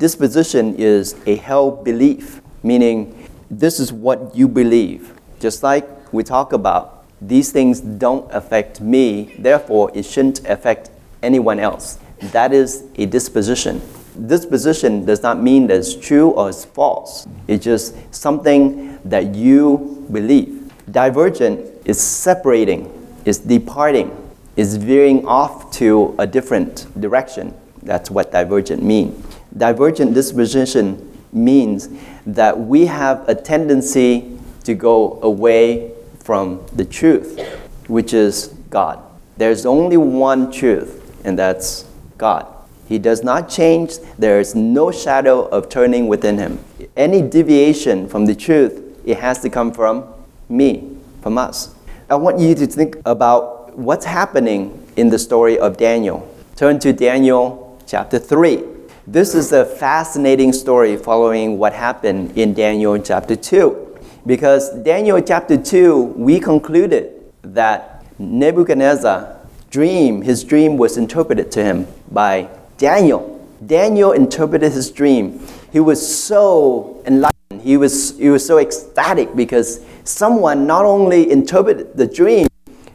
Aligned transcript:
disposition 0.00 0.74
is 0.76 1.14
a 1.26 1.36
held 1.36 1.84
belief, 1.84 2.40
meaning 2.62 3.28
this 3.50 3.78
is 3.78 3.92
what 3.92 4.34
you 4.34 4.48
believe. 4.48 5.14
Just 5.38 5.62
like 5.62 5.86
we 6.12 6.24
talk 6.24 6.54
about, 6.54 7.04
these 7.20 7.52
things 7.52 7.80
don't 7.80 8.28
affect 8.32 8.80
me, 8.80 9.34
therefore, 9.38 9.90
it 9.94 10.04
shouldn't 10.06 10.44
affect 10.48 10.90
anyone 11.22 11.60
else. 11.60 11.98
That 12.32 12.54
is 12.54 12.84
a 12.96 13.04
disposition. 13.04 13.82
Disposition 14.26 15.04
does 15.04 15.22
not 15.22 15.40
mean 15.42 15.66
that 15.66 15.76
it's 15.76 15.94
true 15.94 16.30
or 16.30 16.48
it's 16.48 16.64
false, 16.64 17.28
it's 17.46 17.62
just 17.64 17.94
something 18.14 18.98
that 19.04 19.34
you 19.34 20.06
believe. 20.10 20.72
Divergent 20.90 21.60
is 21.84 22.00
separating, 22.00 22.90
is 23.26 23.38
departing, 23.38 24.16
is 24.56 24.76
veering 24.76 25.26
off 25.26 25.70
to 25.72 26.14
a 26.18 26.26
different 26.26 26.88
direction. 27.00 27.54
That's 27.82 28.10
what 28.10 28.32
divergent 28.32 28.82
means. 28.82 29.29
Divergent 29.56 30.14
disposition 30.14 31.06
means 31.32 31.88
that 32.26 32.58
we 32.58 32.86
have 32.86 33.28
a 33.28 33.34
tendency 33.34 34.38
to 34.64 34.74
go 34.74 35.18
away 35.22 35.92
from 36.18 36.64
the 36.72 36.84
truth, 36.84 37.40
which 37.88 38.12
is 38.12 38.48
God. 38.68 39.00
There's 39.36 39.66
only 39.66 39.96
one 39.96 40.52
truth, 40.52 41.20
and 41.24 41.38
that's 41.38 41.84
God. 42.18 42.46
He 42.88 42.98
does 42.98 43.22
not 43.22 43.48
change. 43.48 43.98
There 44.18 44.40
is 44.40 44.54
no 44.54 44.90
shadow 44.90 45.46
of 45.46 45.68
turning 45.68 46.08
within 46.08 46.38
him. 46.38 46.58
Any 46.96 47.22
deviation 47.22 48.08
from 48.08 48.26
the 48.26 48.34
truth, 48.34 48.82
it 49.04 49.18
has 49.18 49.40
to 49.42 49.50
come 49.50 49.72
from 49.72 50.12
me, 50.48 50.96
from 51.22 51.38
us. 51.38 51.74
I 52.08 52.16
want 52.16 52.40
you 52.40 52.54
to 52.56 52.66
think 52.66 52.96
about 53.06 53.78
what's 53.78 54.04
happening 54.04 54.86
in 54.96 55.08
the 55.08 55.18
story 55.18 55.58
of 55.58 55.76
Daniel. 55.76 56.28
Turn 56.56 56.78
to 56.80 56.92
Daniel 56.92 57.78
chapter 57.86 58.18
3. 58.18 58.64
This 59.06 59.34
is 59.34 59.52
a 59.52 59.64
fascinating 59.64 60.52
story 60.52 60.94
following 60.94 61.56
what 61.56 61.72
happened 61.72 62.36
in 62.36 62.52
Daniel 62.52 62.98
chapter 62.98 63.34
2. 63.34 63.98
Because 64.26 64.70
Daniel 64.82 65.22
chapter 65.22 65.56
2, 65.56 66.14
we 66.18 66.38
concluded 66.38 67.10
that 67.40 68.04
Nebuchadnezzar 68.18 69.38
dream, 69.70 70.20
his 70.20 70.44
dream 70.44 70.76
was 70.76 70.98
interpreted 70.98 71.50
to 71.52 71.64
him 71.64 71.86
by 72.12 72.46
Daniel. 72.76 73.42
Daniel 73.64 74.12
interpreted 74.12 74.70
his 74.72 74.90
dream. 74.90 75.40
He 75.72 75.80
was 75.80 76.00
so 76.06 77.02
enlightened. 77.06 77.62
He 77.62 77.78
was, 77.78 78.18
he 78.18 78.28
was 78.28 78.46
so 78.46 78.58
ecstatic 78.58 79.34
because 79.34 79.80
someone 80.04 80.66
not 80.66 80.84
only 80.84 81.30
interpreted 81.30 81.96
the 81.96 82.06
dream, 82.06 82.48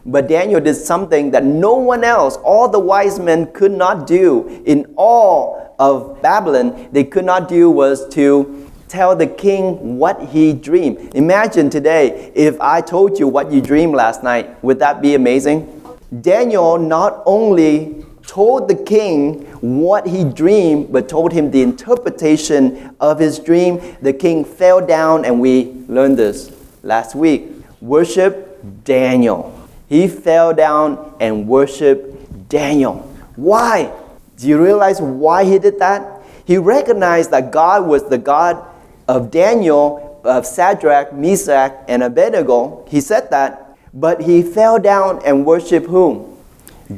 but 0.04 0.28
Daniel 0.28 0.60
did 0.60 0.76
something 0.76 1.32
that 1.32 1.42
no 1.42 1.74
one 1.74 2.04
else, 2.04 2.36
all 2.36 2.68
the 2.68 2.78
wise 2.78 3.18
men 3.18 3.50
could 3.52 3.72
not 3.72 4.06
do 4.06 4.62
in 4.64 4.94
all 4.96 5.65
of 5.78 6.20
Babylon, 6.22 6.88
they 6.92 7.04
could 7.04 7.24
not 7.24 7.48
do 7.48 7.70
was 7.70 8.08
to 8.10 8.70
tell 8.88 9.16
the 9.16 9.26
king 9.26 9.98
what 9.98 10.28
he 10.28 10.52
dreamed. 10.52 11.14
Imagine 11.14 11.70
today 11.70 12.30
if 12.34 12.60
I 12.60 12.80
told 12.80 13.18
you 13.18 13.28
what 13.28 13.50
you 13.50 13.60
dreamed 13.60 13.94
last 13.94 14.22
night. 14.22 14.62
Would 14.62 14.78
that 14.78 15.02
be 15.02 15.14
amazing? 15.14 15.72
Daniel 16.20 16.78
not 16.78 17.22
only 17.26 18.04
told 18.26 18.68
the 18.68 18.74
king 18.74 19.44
what 19.60 20.06
he 20.06 20.24
dreamed, 20.24 20.92
but 20.92 21.08
told 21.08 21.32
him 21.32 21.50
the 21.50 21.62
interpretation 21.62 22.94
of 23.00 23.18
his 23.18 23.38
dream. 23.38 23.96
The 24.02 24.12
king 24.12 24.44
fell 24.44 24.84
down, 24.84 25.24
and 25.24 25.40
we 25.40 25.72
learned 25.88 26.16
this 26.16 26.52
last 26.82 27.14
week. 27.14 27.50
Worship 27.80 28.84
Daniel. 28.84 29.52
He 29.88 30.08
fell 30.08 30.52
down 30.52 31.14
and 31.20 31.46
worshiped 31.46 32.48
Daniel. 32.48 32.96
Why? 33.36 33.92
Do 34.36 34.48
you 34.48 34.62
realize 34.62 35.00
why 35.00 35.44
he 35.44 35.58
did 35.58 35.78
that? 35.78 36.22
He 36.44 36.58
recognized 36.58 37.30
that 37.30 37.50
God 37.50 37.86
was 37.86 38.08
the 38.08 38.18
God 38.18 38.64
of 39.08 39.30
Daniel, 39.30 40.20
of 40.24 40.46
Shadrach, 40.46 41.12
Meshach, 41.12 41.72
and 41.88 42.02
Abednego. 42.02 42.84
He 42.88 43.00
said 43.00 43.30
that, 43.30 43.76
but 43.94 44.20
he 44.22 44.42
fell 44.42 44.78
down 44.78 45.20
and 45.24 45.46
worshiped 45.46 45.86
whom? 45.86 46.36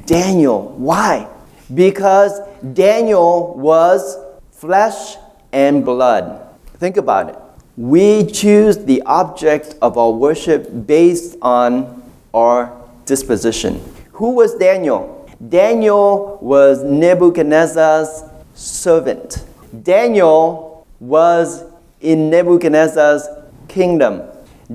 Daniel. 0.04 0.74
Why? 0.76 1.28
Because 1.72 2.40
Daniel 2.72 3.54
was 3.56 4.18
flesh 4.50 5.16
and 5.52 5.84
blood. 5.84 6.46
Think 6.78 6.96
about 6.96 7.30
it. 7.30 7.38
We 7.76 8.26
choose 8.26 8.78
the 8.78 9.02
object 9.02 9.76
of 9.80 9.96
our 9.96 10.10
worship 10.10 10.86
based 10.86 11.36
on 11.40 12.02
our 12.34 12.76
disposition. 13.04 13.80
Who 14.12 14.32
was 14.32 14.54
Daniel? 14.56 15.17
Daniel 15.46 16.36
was 16.40 16.82
Nebuchadnezzar's 16.82 18.24
servant. 18.54 19.44
Daniel 19.84 20.84
was 20.98 21.64
in 22.00 22.28
Nebuchadnezzar's 22.28 23.28
kingdom. 23.68 24.22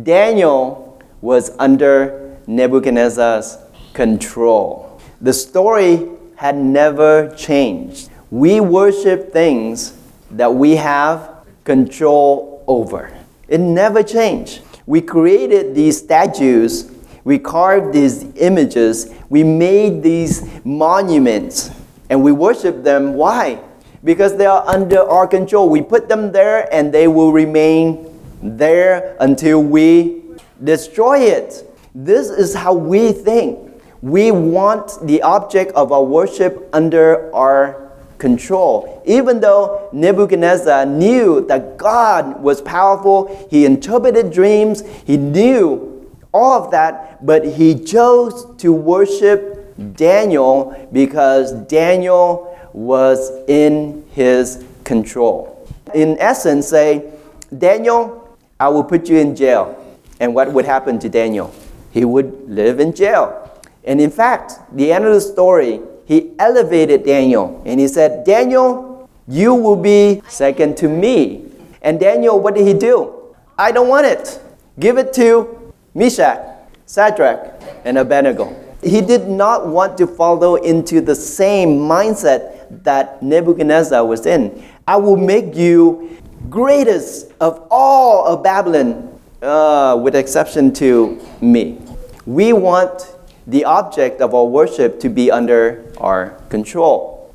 Daniel 0.03 1.01
was 1.19 1.51
under 1.59 2.37
Nebuchadnezzar's 2.47 3.57
control. 3.93 5.01
The 5.19 5.33
story 5.33 6.07
had 6.35 6.55
never 6.55 7.33
changed. 7.35 8.09
We 8.31 8.61
worship 8.61 9.33
things 9.33 9.97
that 10.31 10.53
we 10.53 10.77
have 10.77 11.45
control 11.65 12.63
over. 12.67 13.11
It 13.49 13.59
never 13.59 14.01
changed. 14.01 14.61
We 14.85 15.01
created 15.01 15.75
these 15.75 15.97
statues 15.97 16.92
we 17.23 17.39
carved 17.39 17.93
these 17.93 18.25
images, 18.35 19.13
we 19.29 19.43
made 19.43 20.03
these 20.03 20.43
monuments, 20.65 21.71
and 22.09 22.23
we 22.23 22.31
worship 22.31 22.83
them. 22.83 23.13
Why? 23.13 23.61
Because 24.03 24.35
they 24.35 24.45
are 24.45 24.67
under 24.67 25.01
our 25.01 25.27
control. 25.27 25.69
We 25.69 25.81
put 25.81 26.09
them 26.09 26.31
there, 26.31 26.67
and 26.73 26.93
they 26.93 27.07
will 27.07 27.31
remain 27.31 28.09
there 28.41 29.15
until 29.19 29.63
we 29.63 30.21
destroy 30.63 31.19
it. 31.19 31.69
This 31.95 32.29
is 32.29 32.53
how 32.53 32.73
we 32.73 33.13
think. 33.13 33.59
We 34.01 34.31
want 34.31 34.97
the 35.07 35.21
object 35.21 35.71
of 35.73 35.93
our 35.93 36.03
worship 36.03 36.67
under 36.73 37.33
our 37.33 37.91
control. 38.17 39.01
Even 39.05 39.39
though 39.39 39.89
Nebuchadnezzar 39.93 40.85
knew 40.85 41.45
that 41.47 41.77
God 41.77 42.41
was 42.41 42.61
powerful, 42.61 43.47
he 43.49 43.65
interpreted 43.65 44.31
dreams, 44.31 44.83
he 45.05 45.15
knew 45.15 45.92
all 46.33 46.63
of 46.63 46.71
that, 46.71 47.25
but 47.25 47.45
he 47.45 47.79
chose 47.79 48.45
to 48.57 48.73
worship 48.73 49.75
Daniel 49.95 50.75
because 50.91 51.53
Daniel 51.67 52.57
was 52.73 53.31
in 53.47 54.05
his 54.11 54.63
control. 54.83 55.67
In 55.93 56.17
essence, 56.19 56.67
say, 56.67 57.11
Daniel, 57.57 58.37
I 58.59 58.69
will 58.69 58.83
put 58.83 59.07
you 59.07 59.17
in 59.17 59.35
jail. 59.35 59.79
And 60.19 60.33
what 60.33 60.51
would 60.51 60.65
happen 60.65 60.99
to 60.99 61.09
Daniel? 61.09 61.53
He 61.91 62.05
would 62.05 62.49
live 62.49 62.79
in 62.79 62.93
jail. 62.93 63.39
And 63.83 63.99
in 63.99 64.09
fact, 64.09 64.53
the 64.71 64.91
end 64.91 65.05
of 65.05 65.13
the 65.13 65.21
story, 65.21 65.81
he 66.05 66.31
elevated 66.39 67.03
Daniel 67.03 67.61
and 67.65 67.79
he 67.79 67.87
said, 67.87 68.25
Daniel, 68.25 69.09
you 69.27 69.53
will 69.53 69.75
be 69.75 70.21
second 70.27 70.77
to 70.77 70.87
me. 70.87 71.45
And 71.81 71.99
Daniel, 71.99 72.39
what 72.39 72.55
did 72.55 72.65
he 72.65 72.73
do? 72.73 73.35
I 73.57 73.71
don't 73.71 73.87
want 73.87 74.07
it. 74.07 74.41
Give 74.79 74.97
it 74.97 75.13
to 75.13 75.62
Meshach, 75.95 76.39
Shadrach, 76.87 77.61
and 77.85 77.97
Abednego. 77.97 78.55
He 78.81 78.99
did 78.99 79.27
not 79.27 79.67
want 79.67 79.97
to 79.99 80.07
follow 80.07 80.55
into 80.55 80.99
the 81.01 81.15
same 81.15 81.79
mindset 81.79 82.83
that 82.83 83.21
Nebuchadnezzar 83.21 84.05
was 84.05 84.25
in. 84.25 84.63
I 84.87 84.97
will 84.97 85.15
make 85.15 85.55
you 85.55 86.17
greatest 86.49 87.31
of 87.39 87.65
all 87.71 88.25
of 88.25 88.43
Babylon, 88.43 89.19
uh, 89.41 89.99
with 90.01 90.15
exception 90.15 90.73
to 90.73 91.21
me. 91.41 91.79
We 92.25 92.53
want 92.53 93.15
the 93.47 93.65
object 93.65 94.19
of 94.19 94.33
our 94.33 94.45
worship 94.45 94.99
to 95.01 95.09
be 95.09 95.29
under 95.29 95.85
our 95.97 96.31
control. 96.49 97.33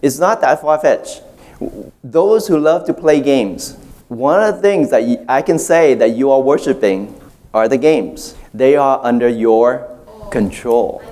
It's 0.00 0.18
not 0.18 0.40
that 0.40 0.60
far 0.60 0.78
fetched. 0.78 1.22
Those 2.02 2.46
who 2.46 2.58
love 2.58 2.86
to 2.86 2.94
play 2.94 3.20
games, 3.20 3.76
one 4.08 4.42
of 4.42 4.56
the 4.56 4.62
things 4.62 4.90
that 4.90 5.24
I 5.28 5.42
can 5.42 5.58
say 5.58 5.94
that 5.94 6.10
you 6.10 6.30
are 6.30 6.40
worshiping 6.40 7.19
are 7.52 7.68
the 7.68 7.78
games. 7.78 8.34
They 8.54 8.76
are 8.76 9.00
under 9.02 9.28
your 9.28 9.96
control. 10.30 11.02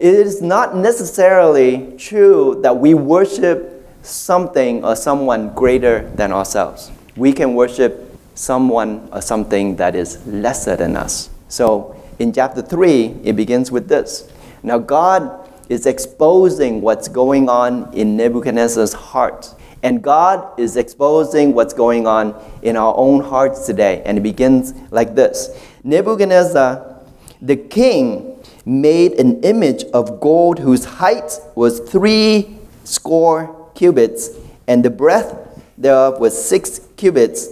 It 0.00 0.14
is 0.14 0.42
not 0.42 0.76
necessarily 0.76 1.96
true 1.96 2.60
that 2.62 2.76
we 2.76 2.94
worship 2.94 3.86
something 4.02 4.84
or 4.84 4.96
someone 4.96 5.54
greater 5.54 6.08
than 6.10 6.32
ourselves. 6.32 6.90
We 7.16 7.32
can 7.32 7.54
worship 7.54 8.02
someone 8.34 9.08
or 9.12 9.20
something 9.22 9.76
that 9.76 9.94
is 9.94 10.24
lesser 10.26 10.76
than 10.76 10.96
us. 10.96 11.30
So 11.48 11.96
in 12.18 12.32
chapter 12.32 12.62
3, 12.62 13.20
it 13.24 13.36
begins 13.36 13.70
with 13.70 13.88
this. 13.88 14.30
Now, 14.62 14.78
God 14.78 15.48
is 15.68 15.86
exposing 15.86 16.80
what's 16.80 17.08
going 17.08 17.48
on 17.48 17.92
in 17.92 18.16
Nebuchadnezzar's 18.16 18.92
heart. 18.92 19.54
And 19.86 20.02
God 20.02 20.58
is 20.58 20.76
exposing 20.76 21.54
what's 21.54 21.72
going 21.72 22.08
on 22.08 22.34
in 22.62 22.76
our 22.76 22.92
own 22.96 23.20
hearts 23.20 23.66
today. 23.66 24.02
And 24.04 24.18
it 24.18 24.20
begins 24.20 24.74
like 24.90 25.14
this 25.14 25.56
Nebuchadnezzar, 25.84 27.04
the 27.40 27.54
king, 27.54 28.36
made 28.64 29.12
an 29.12 29.40
image 29.44 29.84
of 29.94 30.18
gold 30.18 30.58
whose 30.58 30.84
height 30.84 31.38
was 31.54 31.78
three 31.78 32.58
score 32.82 33.70
cubits, 33.76 34.30
and 34.66 34.84
the 34.84 34.90
breadth 34.90 35.62
thereof 35.78 36.18
was 36.18 36.34
six 36.34 36.80
cubits. 36.96 37.50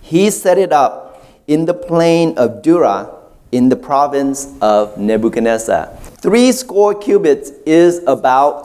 He 0.00 0.30
set 0.30 0.56
it 0.56 0.72
up 0.72 1.26
in 1.46 1.66
the 1.66 1.74
plain 1.74 2.38
of 2.38 2.62
Dura 2.62 3.10
in 3.52 3.68
the 3.68 3.76
province 3.76 4.50
of 4.62 4.96
Nebuchadnezzar. 4.96 5.94
Three 6.22 6.52
score 6.52 6.94
cubits 6.94 7.50
is 7.66 8.02
about 8.06 8.64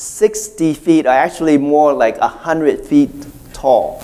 60 0.00 0.72
feet, 0.72 1.04
or 1.04 1.10
actually 1.10 1.58
more 1.58 1.92
like 1.92 2.18
100 2.18 2.86
feet 2.86 3.10
tall. 3.52 4.02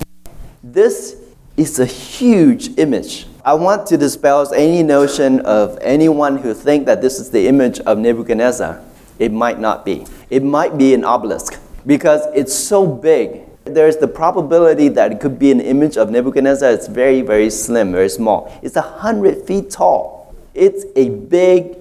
This 0.63 1.15
is 1.57 1.79
a 1.79 1.87
huge 1.87 2.77
image. 2.77 3.25
I 3.43 3.55
want 3.55 3.87
to 3.87 3.97
dispel 3.97 4.53
any 4.53 4.83
notion 4.83 5.39
of 5.39 5.79
anyone 5.81 6.37
who 6.37 6.53
think 6.53 6.85
that 6.85 7.01
this 7.01 7.19
is 7.19 7.31
the 7.31 7.47
image 7.47 7.79
of 7.79 7.97
Nebuchadnezzar. 7.97 8.79
It 9.17 9.31
might 9.31 9.59
not 9.59 9.85
be. 9.85 10.05
It 10.29 10.43
might 10.43 10.77
be 10.77 10.93
an 10.93 11.03
obelisk 11.03 11.59
because 11.87 12.27
it's 12.35 12.53
so 12.53 12.85
big. 12.85 13.41
There's 13.63 13.97
the 13.97 14.07
probability 14.07 14.89
that 14.89 15.11
it 15.11 15.19
could 15.19 15.39
be 15.39 15.49
an 15.49 15.61
image 15.61 15.97
of 15.97 16.11
Nebuchadnezzar. 16.11 16.69
It's 16.73 16.87
very, 16.87 17.21
very 17.21 17.49
slim, 17.49 17.91
very 17.91 18.09
small. 18.09 18.55
It's 18.61 18.75
hundred 18.75 19.47
feet 19.47 19.71
tall. 19.71 20.35
It's 20.53 20.85
a 20.95 21.09
big, 21.09 21.77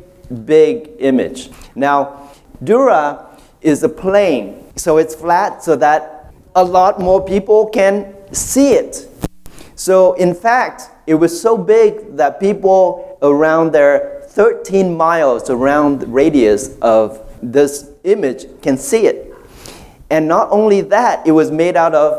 big 0.47 0.91
image. 1.01 1.51
Now, 1.75 2.31
Dura 2.65 3.26
is 3.67 3.83
a 3.83 3.89
plain. 3.89 4.63
so 4.77 4.99
it's 4.99 5.15
flat 5.15 5.63
so 5.63 5.75
that 5.75 6.33
a 6.55 6.65
lot 6.65 7.01
more 7.01 7.21
people 7.25 7.67
can 7.67 8.15
see 8.33 8.73
it. 8.73 9.09
So, 9.75 10.15
in 10.15 10.35
fact, 10.35 10.89
it 11.07 11.15
was 11.15 11.33
so 11.39 11.59
big 11.59 12.17
that 12.17 12.39
people 12.39 13.19
around 13.23 13.73
there, 13.73 14.23
13 14.29 14.97
miles 14.97 15.51
around 15.51 16.01
the 16.01 16.07
radius 16.07 16.79
of 16.81 17.21
this 17.43 17.91
image, 18.05 18.47
can 18.63 18.79
see 18.79 19.07
it. 19.07 19.35
And 20.11 20.29
not 20.29 20.49
only 20.51 20.81
that, 20.83 21.27
it 21.27 21.33
was 21.33 21.51
made 21.51 21.77
out 21.77 21.95
of 21.95 22.13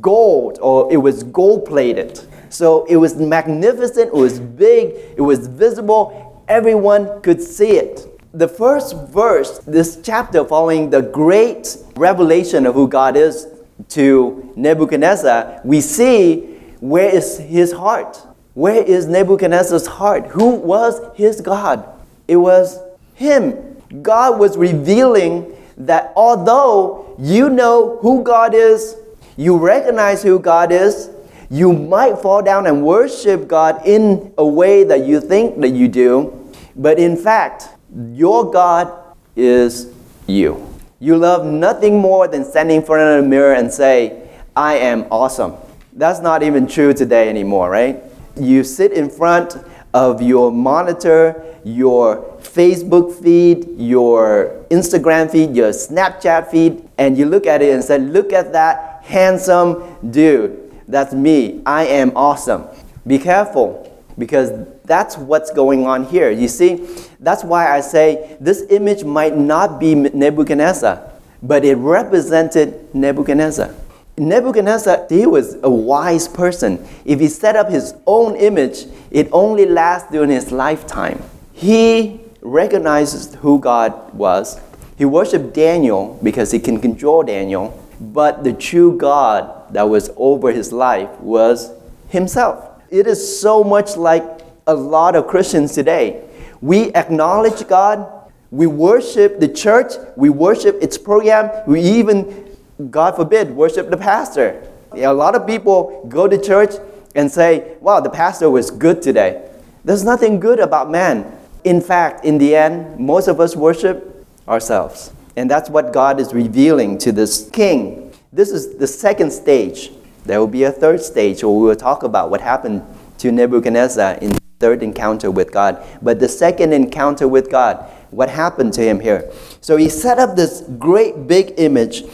gold 0.00 0.58
or 0.60 0.92
it 0.92 0.98
was 0.98 1.22
gold 1.22 1.64
plated. 1.64 2.20
So 2.50 2.84
it 2.84 2.96
was 2.96 3.16
magnificent, 3.16 4.08
it 4.08 4.14
was 4.14 4.38
big, 4.38 4.94
it 5.16 5.22
was 5.22 5.46
visible, 5.46 6.44
everyone 6.48 7.22
could 7.22 7.40
see 7.40 7.78
it. 7.78 8.11
The 8.34 8.48
first 8.48 8.96
verse, 9.08 9.58
this 9.58 10.00
chapter 10.02 10.42
following 10.42 10.88
the 10.88 11.02
great 11.02 11.76
revelation 11.96 12.64
of 12.64 12.74
who 12.74 12.88
God 12.88 13.14
is 13.14 13.46
to 13.90 14.50
Nebuchadnezzar, 14.56 15.60
we 15.64 15.82
see 15.82 16.58
where 16.80 17.14
is 17.14 17.36
his 17.36 17.72
heart? 17.72 18.16
Where 18.54 18.82
is 18.82 19.06
Nebuchadnezzar's 19.06 19.86
heart? 19.86 20.28
Who 20.28 20.54
was 20.54 20.98
his 21.14 21.42
God? 21.42 21.86
It 22.26 22.36
was 22.36 22.78
him. 23.14 23.76
God 24.00 24.40
was 24.40 24.56
revealing 24.56 25.54
that 25.76 26.14
although 26.16 27.14
you 27.18 27.50
know 27.50 27.98
who 27.98 28.22
God 28.22 28.54
is, 28.54 28.96
you 29.36 29.58
recognize 29.58 30.22
who 30.22 30.38
God 30.38 30.72
is, 30.72 31.10
you 31.50 31.74
might 31.74 32.16
fall 32.16 32.42
down 32.42 32.66
and 32.66 32.82
worship 32.82 33.46
God 33.46 33.86
in 33.86 34.32
a 34.38 34.46
way 34.46 34.84
that 34.84 35.04
you 35.04 35.20
think 35.20 35.60
that 35.60 35.70
you 35.70 35.86
do, 35.86 36.50
but 36.74 36.98
in 36.98 37.14
fact, 37.14 37.68
your 38.12 38.50
God 38.50 38.92
is 39.36 39.92
you. 40.26 40.68
You 40.98 41.16
love 41.16 41.44
nothing 41.44 41.98
more 41.98 42.28
than 42.28 42.44
standing 42.44 42.76
in 42.76 42.82
front 42.84 43.02
of 43.02 43.22
the 43.22 43.28
mirror 43.28 43.54
and 43.54 43.72
say, 43.72 44.28
I 44.56 44.74
am 44.74 45.06
awesome. 45.10 45.54
That's 45.94 46.20
not 46.20 46.42
even 46.42 46.66
true 46.66 46.94
today 46.94 47.28
anymore, 47.28 47.68
right? 47.70 48.02
You 48.36 48.64
sit 48.64 48.92
in 48.92 49.10
front 49.10 49.56
of 49.92 50.22
your 50.22 50.50
monitor, 50.50 51.44
your 51.64 52.38
Facebook 52.40 53.20
feed, 53.22 53.68
your 53.78 54.64
Instagram 54.70 55.30
feed, 55.30 55.54
your 55.54 55.70
Snapchat 55.70 56.50
feed, 56.50 56.88
and 56.98 57.18
you 57.18 57.26
look 57.26 57.46
at 57.46 57.60
it 57.62 57.74
and 57.74 57.84
say, 57.84 57.98
Look 57.98 58.32
at 58.32 58.52
that 58.52 59.02
handsome 59.04 59.96
dude. 60.10 60.72
That's 60.88 61.12
me. 61.12 61.62
I 61.66 61.86
am 61.86 62.12
awesome. 62.16 62.66
Be 63.06 63.18
careful 63.18 63.91
because 64.18 64.52
that's 64.84 65.16
what's 65.16 65.50
going 65.50 65.86
on 65.86 66.04
here. 66.04 66.30
You 66.30 66.48
see, 66.48 66.86
that's 67.20 67.44
why 67.44 67.74
I 67.74 67.80
say 67.80 68.36
this 68.40 68.64
image 68.70 69.04
might 69.04 69.36
not 69.36 69.80
be 69.80 69.94
Nebuchadnezzar, 69.94 71.02
but 71.42 71.64
it 71.64 71.76
represented 71.76 72.94
Nebuchadnezzar. 72.94 73.74
Nebuchadnezzar, 74.18 75.06
he 75.08 75.26
was 75.26 75.56
a 75.62 75.70
wise 75.70 76.28
person. 76.28 76.86
If 77.04 77.18
he 77.20 77.28
set 77.28 77.56
up 77.56 77.70
his 77.70 77.94
own 78.06 78.36
image, 78.36 78.86
it 79.10 79.28
only 79.32 79.64
lasts 79.64 80.10
during 80.10 80.30
his 80.30 80.52
lifetime. 80.52 81.22
He 81.54 82.20
recognizes 82.42 83.34
who 83.36 83.58
God 83.58 84.12
was. 84.12 84.60
He 84.98 85.04
worshiped 85.04 85.54
Daniel 85.54 86.18
because 86.22 86.50
he 86.50 86.58
can 86.58 86.80
control 86.80 87.22
Daniel, 87.22 87.78
but 88.00 88.44
the 88.44 88.52
true 88.52 88.96
God 88.98 89.72
that 89.72 89.88
was 89.88 90.10
over 90.16 90.52
his 90.52 90.72
life 90.72 91.08
was 91.20 91.72
himself. 92.08 92.71
It 92.92 93.06
is 93.06 93.40
so 93.40 93.64
much 93.64 93.96
like 93.96 94.22
a 94.66 94.74
lot 94.74 95.16
of 95.16 95.26
Christians 95.26 95.72
today. 95.72 96.22
We 96.60 96.92
acknowledge 96.92 97.66
God, 97.66 98.06
we 98.50 98.66
worship 98.66 99.40
the 99.40 99.48
church, 99.48 99.94
we 100.14 100.28
worship 100.28 100.76
its 100.82 100.98
program, 100.98 101.50
we 101.66 101.80
even 101.80 102.54
God 102.90 103.16
forbid, 103.16 103.50
worship 103.56 103.88
the 103.88 103.96
pastor. 103.96 104.68
a 104.92 105.06
lot 105.06 105.34
of 105.34 105.46
people 105.46 106.04
go 106.10 106.28
to 106.28 106.36
church 106.36 106.74
and 107.14 107.32
say, 107.32 107.78
wow, 107.80 107.98
the 107.98 108.10
pastor 108.10 108.50
was 108.50 108.70
good 108.70 109.00
today. 109.00 109.48
There's 109.86 110.04
nothing 110.04 110.38
good 110.38 110.60
about 110.60 110.90
man. 110.90 111.32
In 111.64 111.80
fact, 111.80 112.26
in 112.26 112.36
the 112.36 112.54
end, 112.54 112.98
most 112.98 113.26
of 113.26 113.40
us 113.40 113.56
worship 113.56 114.26
ourselves. 114.46 115.14
And 115.34 115.50
that's 115.50 115.70
what 115.70 115.94
God 115.94 116.20
is 116.20 116.34
revealing 116.34 116.98
to 116.98 117.10
this 117.10 117.48
king. 117.48 118.12
This 118.34 118.50
is 118.50 118.76
the 118.76 118.86
second 118.86 119.32
stage. 119.32 119.92
There 120.24 120.38
will 120.38 120.46
be 120.46 120.64
a 120.64 120.72
third 120.72 121.00
stage 121.00 121.42
where 121.42 121.52
we 121.52 121.68
will 121.68 121.76
talk 121.76 122.02
about 122.02 122.30
what 122.30 122.40
happened 122.40 122.82
to 123.18 123.32
Nebuchadnezzar 123.32 124.14
in 124.14 124.30
the 124.30 124.40
third 124.58 124.82
encounter 124.82 125.30
with 125.30 125.52
God. 125.52 125.84
But 126.00 126.20
the 126.20 126.28
second 126.28 126.72
encounter 126.72 127.26
with 127.26 127.50
God, 127.50 127.84
what 128.10 128.28
happened 128.28 128.72
to 128.74 128.82
him 128.82 129.00
here? 129.00 129.30
So 129.60 129.76
he 129.76 129.88
set 129.88 130.18
up 130.18 130.36
this 130.36 130.62
great 130.78 131.26
big 131.26 131.54
image 131.58 132.04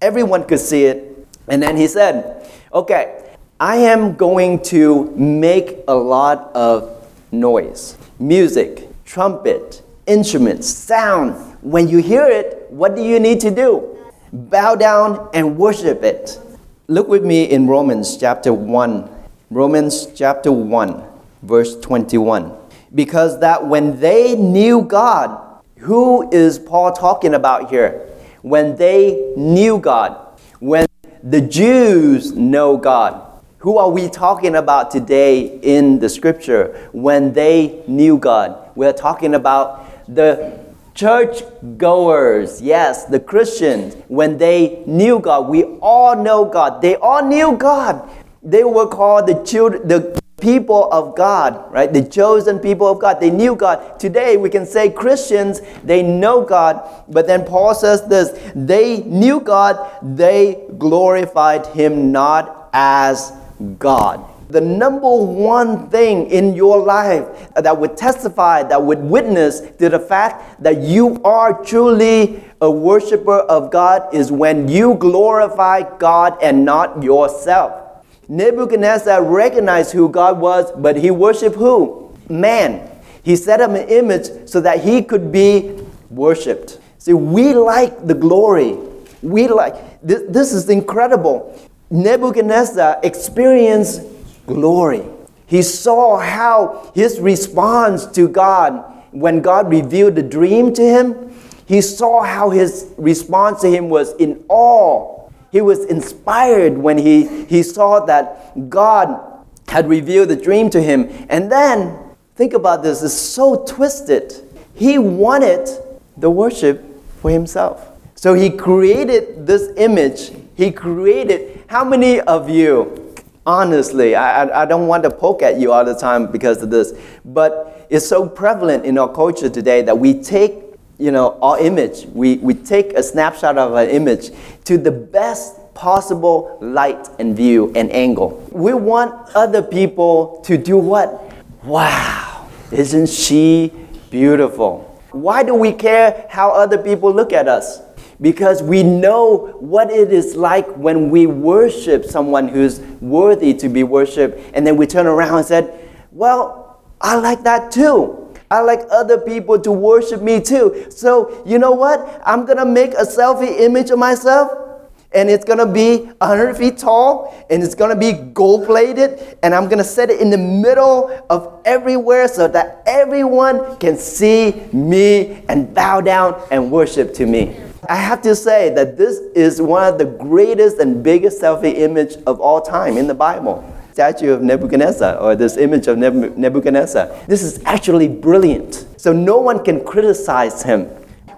Everyone 0.00 0.44
could 0.44 0.60
see 0.60 0.84
it. 0.84 1.26
And 1.48 1.62
then 1.62 1.76
he 1.76 1.88
said, 1.88 2.48
Okay, 2.72 3.36
I 3.58 3.76
am 3.76 4.14
going 4.14 4.62
to 4.64 5.10
make 5.16 5.78
a 5.88 5.94
lot 5.94 6.52
of 6.54 7.06
noise 7.32 7.96
music, 8.20 8.88
trumpet, 9.04 9.82
instruments, 10.06 10.68
sound. 10.68 11.56
When 11.62 11.88
you 11.88 11.98
hear 11.98 12.26
it, 12.26 12.66
what 12.70 12.94
do 12.94 13.02
you 13.02 13.18
need 13.18 13.40
to 13.40 13.50
do? 13.50 13.98
Bow 14.32 14.74
down 14.74 15.30
and 15.34 15.56
worship 15.56 16.02
it. 16.02 16.38
Look 16.88 17.06
with 17.08 17.24
me 17.24 17.44
in 17.44 17.66
Romans 17.66 18.16
chapter 18.16 18.52
1. 18.52 19.08
Romans 19.50 20.08
chapter 20.14 20.50
1, 20.50 21.04
verse 21.42 21.78
21. 21.80 22.52
Because 22.94 23.40
that 23.40 23.66
when 23.66 24.00
they 24.00 24.34
knew 24.34 24.82
God, 24.82 25.60
who 25.78 26.30
is 26.32 26.58
Paul 26.58 26.92
talking 26.92 27.34
about 27.34 27.70
here? 27.70 28.08
when 28.42 28.76
they 28.76 29.32
knew 29.36 29.78
God, 29.78 30.16
when 30.60 30.86
the 31.22 31.40
Jews 31.40 32.32
know 32.32 32.76
God. 32.76 33.24
Who 33.58 33.78
are 33.78 33.90
we 33.90 34.08
talking 34.08 34.54
about 34.54 34.90
today 34.90 35.58
in 35.60 35.98
the 35.98 36.08
scripture 36.08 36.88
when 36.92 37.32
they 37.32 37.82
knew 37.88 38.18
God? 38.18 38.70
We're 38.76 38.92
talking 38.92 39.34
about 39.34 40.14
the 40.14 40.67
church 40.98 41.42
goers, 41.76 42.60
yes, 42.60 43.04
the 43.04 43.20
Christians, 43.20 43.94
when 44.08 44.36
they 44.36 44.82
knew 44.84 45.20
God. 45.20 45.48
We 45.48 45.62
all 45.80 46.20
know 46.20 46.44
God. 46.44 46.82
They 46.82 46.96
all 46.96 47.24
knew 47.24 47.56
God. 47.56 48.10
They 48.42 48.64
were 48.64 48.88
called 48.88 49.28
the 49.28 49.44
children, 49.44 49.86
the 49.86 50.20
people 50.40 50.90
of 50.90 51.16
God, 51.16 51.72
right? 51.72 51.92
The 51.92 52.02
chosen 52.02 52.58
people 52.58 52.88
of 52.88 53.00
God. 53.00 53.20
They 53.20 53.30
knew 53.30 53.54
God. 53.54 54.00
Today 54.00 54.36
we 54.36 54.50
can 54.50 54.66
say 54.66 54.90
Christians, 54.90 55.60
they 55.84 56.02
know 56.02 56.44
God, 56.44 57.04
but 57.08 57.28
then 57.28 57.44
Paul 57.44 57.76
says 57.76 58.02
this 58.08 58.52
they 58.56 58.98
knew 59.02 59.38
God, 59.38 59.88
they 60.02 60.66
glorified 60.78 61.66
Him 61.66 62.10
not 62.10 62.70
as 62.72 63.32
God. 63.78 64.24
The 64.50 64.60
number 64.62 65.14
one 65.14 65.90
thing 65.90 66.30
in 66.30 66.54
your 66.54 66.78
life 66.82 67.52
that 67.54 67.78
would 67.78 67.98
testify, 67.98 68.62
that 68.62 68.82
would 68.82 69.00
witness 69.00 69.60
to 69.60 69.90
the 69.90 69.98
fact 69.98 70.62
that 70.62 70.80
you 70.80 71.22
are 71.22 71.62
truly 71.62 72.42
a 72.60 72.70
worshiper 72.70 73.40
of 73.40 73.70
God 73.70 74.14
is 74.14 74.32
when 74.32 74.66
you 74.66 74.94
glorify 74.94 75.82
God 75.98 76.38
and 76.42 76.64
not 76.64 77.02
yourself. 77.02 78.04
Nebuchadnezzar 78.28 79.22
recognized 79.22 79.92
who 79.92 80.08
God 80.08 80.40
was, 80.40 80.72
but 80.72 80.96
he 80.96 81.10
worshiped 81.10 81.56
who? 81.56 82.14
Man. 82.28 82.90
He 83.22 83.36
set 83.36 83.60
up 83.60 83.70
an 83.70 83.88
image 83.88 84.48
so 84.48 84.60
that 84.62 84.82
he 84.82 85.02
could 85.02 85.30
be 85.30 85.78
worshiped. 86.10 86.78
See, 86.96 87.12
we 87.12 87.52
like 87.52 88.06
the 88.06 88.14
glory. 88.14 88.78
We 89.20 89.48
like, 89.48 90.00
this, 90.00 90.22
this 90.28 90.52
is 90.52 90.70
incredible. 90.70 91.58
Nebuchadnezzar 91.90 93.00
experienced 93.02 94.02
glory. 94.48 95.04
He 95.46 95.62
saw 95.62 96.18
how 96.18 96.90
his 96.94 97.20
response 97.20 98.06
to 98.06 98.26
God, 98.28 98.84
when 99.12 99.40
God 99.40 99.70
revealed 99.70 100.16
the 100.16 100.22
dream 100.22 100.74
to 100.74 100.82
him, 100.82 101.32
he 101.66 101.80
saw 101.80 102.22
how 102.22 102.50
his 102.50 102.92
response 102.96 103.60
to 103.60 103.70
him 103.70 103.88
was 103.88 104.14
in 104.16 104.42
awe 104.48 105.28
He 105.50 105.60
was 105.60 105.84
inspired 105.84 106.76
when 106.76 106.98
he, 106.98 107.44
he 107.46 107.62
saw 107.62 108.04
that 108.06 108.68
God 108.68 109.20
had 109.68 109.88
revealed 109.88 110.28
the 110.28 110.36
dream 110.36 110.68
to 110.70 110.82
him. 110.82 111.08
And 111.28 111.50
then, 111.50 111.96
think 112.36 112.52
about 112.52 112.82
this, 112.82 113.02
it's 113.02 113.14
so 113.14 113.64
twisted. 113.64 114.34
He 114.74 114.98
wanted 114.98 115.68
the 116.16 116.30
worship 116.30 116.84
for 117.20 117.30
himself. 117.30 117.88
So 118.14 118.34
he 118.34 118.50
created 118.50 119.46
this 119.46 119.70
image. 119.76 120.32
He 120.54 120.70
created, 120.70 121.64
how 121.68 121.84
many 121.84 122.20
of 122.20 122.50
you, 122.50 123.07
honestly, 123.48 124.14
I, 124.14 124.62
I, 124.62 124.66
don't 124.66 124.86
want 124.86 125.02
to 125.04 125.10
poke 125.10 125.40
at 125.42 125.58
you 125.58 125.72
all 125.72 125.82
the 125.82 125.94
time 125.94 126.30
because 126.30 126.62
of 126.62 126.68
this, 126.68 126.92
but 127.24 127.86
it's 127.88 128.06
so 128.06 128.28
prevalent 128.28 128.84
in 128.84 128.98
our 128.98 129.10
culture 129.10 129.48
today 129.48 129.80
that 129.82 129.98
we 129.98 130.22
take 130.22 130.52
you 130.98 131.10
know, 131.12 131.38
our 131.40 131.58
image. 131.58 132.04
We, 132.12 132.36
we 132.38 132.52
take 132.54 132.92
a 132.92 133.02
snapshot 133.02 133.56
of 133.56 133.72
an 133.74 133.88
image 133.88 134.30
to 134.64 134.76
the 134.76 134.90
best 134.90 135.72
possible 135.72 136.58
light 136.60 137.08
and 137.18 137.34
view 137.34 137.72
and 137.74 137.90
angle. 137.90 138.46
We 138.52 138.74
want 138.74 139.34
other 139.34 139.62
people 139.62 140.42
to 140.44 140.58
do 140.58 140.76
what? 140.76 141.32
Wow, 141.64 142.48
isn't 142.70 143.08
she 143.08 143.72
beautiful? 144.10 144.84
Why 145.12 145.42
do 145.42 145.54
we 145.54 145.72
care 145.72 146.26
how 146.28 146.50
other 146.50 146.76
people 146.76 147.14
look 147.14 147.32
at 147.32 147.48
us? 147.48 147.80
Because 148.20 148.62
we 148.62 148.82
know 148.82 149.56
what 149.60 149.90
it 149.90 150.12
is 150.12 150.34
like 150.34 150.66
when 150.76 151.10
we 151.10 151.26
worship 151.26 152.04
someone 152.04 152.48
who's 152.48 152.80
worthy 153.00 153.54
to 153.54 153.68
be 153.68 153.84
worshiped, 153.84 154.40
and 154.54 154.66
then 154.66 154.76
we 154.76 154.86
turn 154.86 155.06
around 155.06 155.38
and 155.38 155.46
said, 155.46 155.88
Well, 156.10 156.80
I 157.00 157.16
like 157.16 157.44
that 157.44 157.70
too. 157.70 158.34
I 158.50 158.60
like 158.60 158.80
other 158.90 159.18
people 159.18 159.58
to 159.60 159.70
worship 159.70 160.22
me 160.22 160.40
too. 160.40 160.86
So, 160.90 161.42
you 161.46 161.58
know 161.58 161.72
what? 161.72 162.22
I'm 162.24 162.46
to 162.46 162.64
make 162.64 162.92
a 162.94 163.04
selfie 163.04 163.60
image 163.60 163.90
of 163.90 163.98
myself 163.98 164.68
and 165.12 165.30
it's 165.30 165.44
gonna 165.44 165.66
be 165.66 165.98
100 166.20 166.56
feet 166.56 166.76
tall 166.76 167.34
and 167.48 167.62
it's 167.62 167.74
gonna 167.74 167.96
be 167.96 168.12
gold 168.12 168.66
plated 168.66 169.38
and 169.42 169.54
i'm 169.54 169.66
gonna 169.66 169.82
set 169.82 170.10
it 170.10 170.20
in 170.20 170.28
the 170.28 170.36
middle 170.36 171.10
of 171.30 171.62
everywhere 171.64 172.28
so 172.28 172.46
that 172.46 172.82
everyone 172.86 173.76
can 173.78 173.96
see 173.96 174.52
me 174.72 175.42
and 175.48 175.74
bow 175.74 176.00
down 176.02 176.38
and 176.50 176.70
worship 176.70 177.14
to 177.14 177.24
me 177.24 177.56
i 177.88 177.96
have 177.96 178.22
to 178.22 178.34
say 178.34 178.70
that 178.70 178.96
this 178.96 179.18
is 179.34 179.60
one 179.60 179.92
of 179.92 179.98
the 179.98 180.04
greatest 180.04 180.78
and 180.78 181.02
biggest 181.02 181.40
selfie 181.40 181.74
image 181.78 182.16
of 182.26 182.40
all 182.40 182.60
time 182.60 182.96
in 182.96 183.06
the 183.06 183.14
bible 183.14 183.64
statue 183.98 184.32
of 184.32 184.42
Nebuchadnezzar 184.42 185.16
or 185.16 185.34
this 185.34 185.56
image 185.56 185.88
of 185.88 185.98
Nebuchadnezzar. 185.98 187.08
This 187.26 187.42
is 187.42 187.60
actually 187.64 188.06
brilliant. 188.06 188.86
So 188.96 189.12
no 189.12 189.38
one 189.38 189.64
can 189.64 189.84
criticize 189.84 190.62
him. 190.62 190.88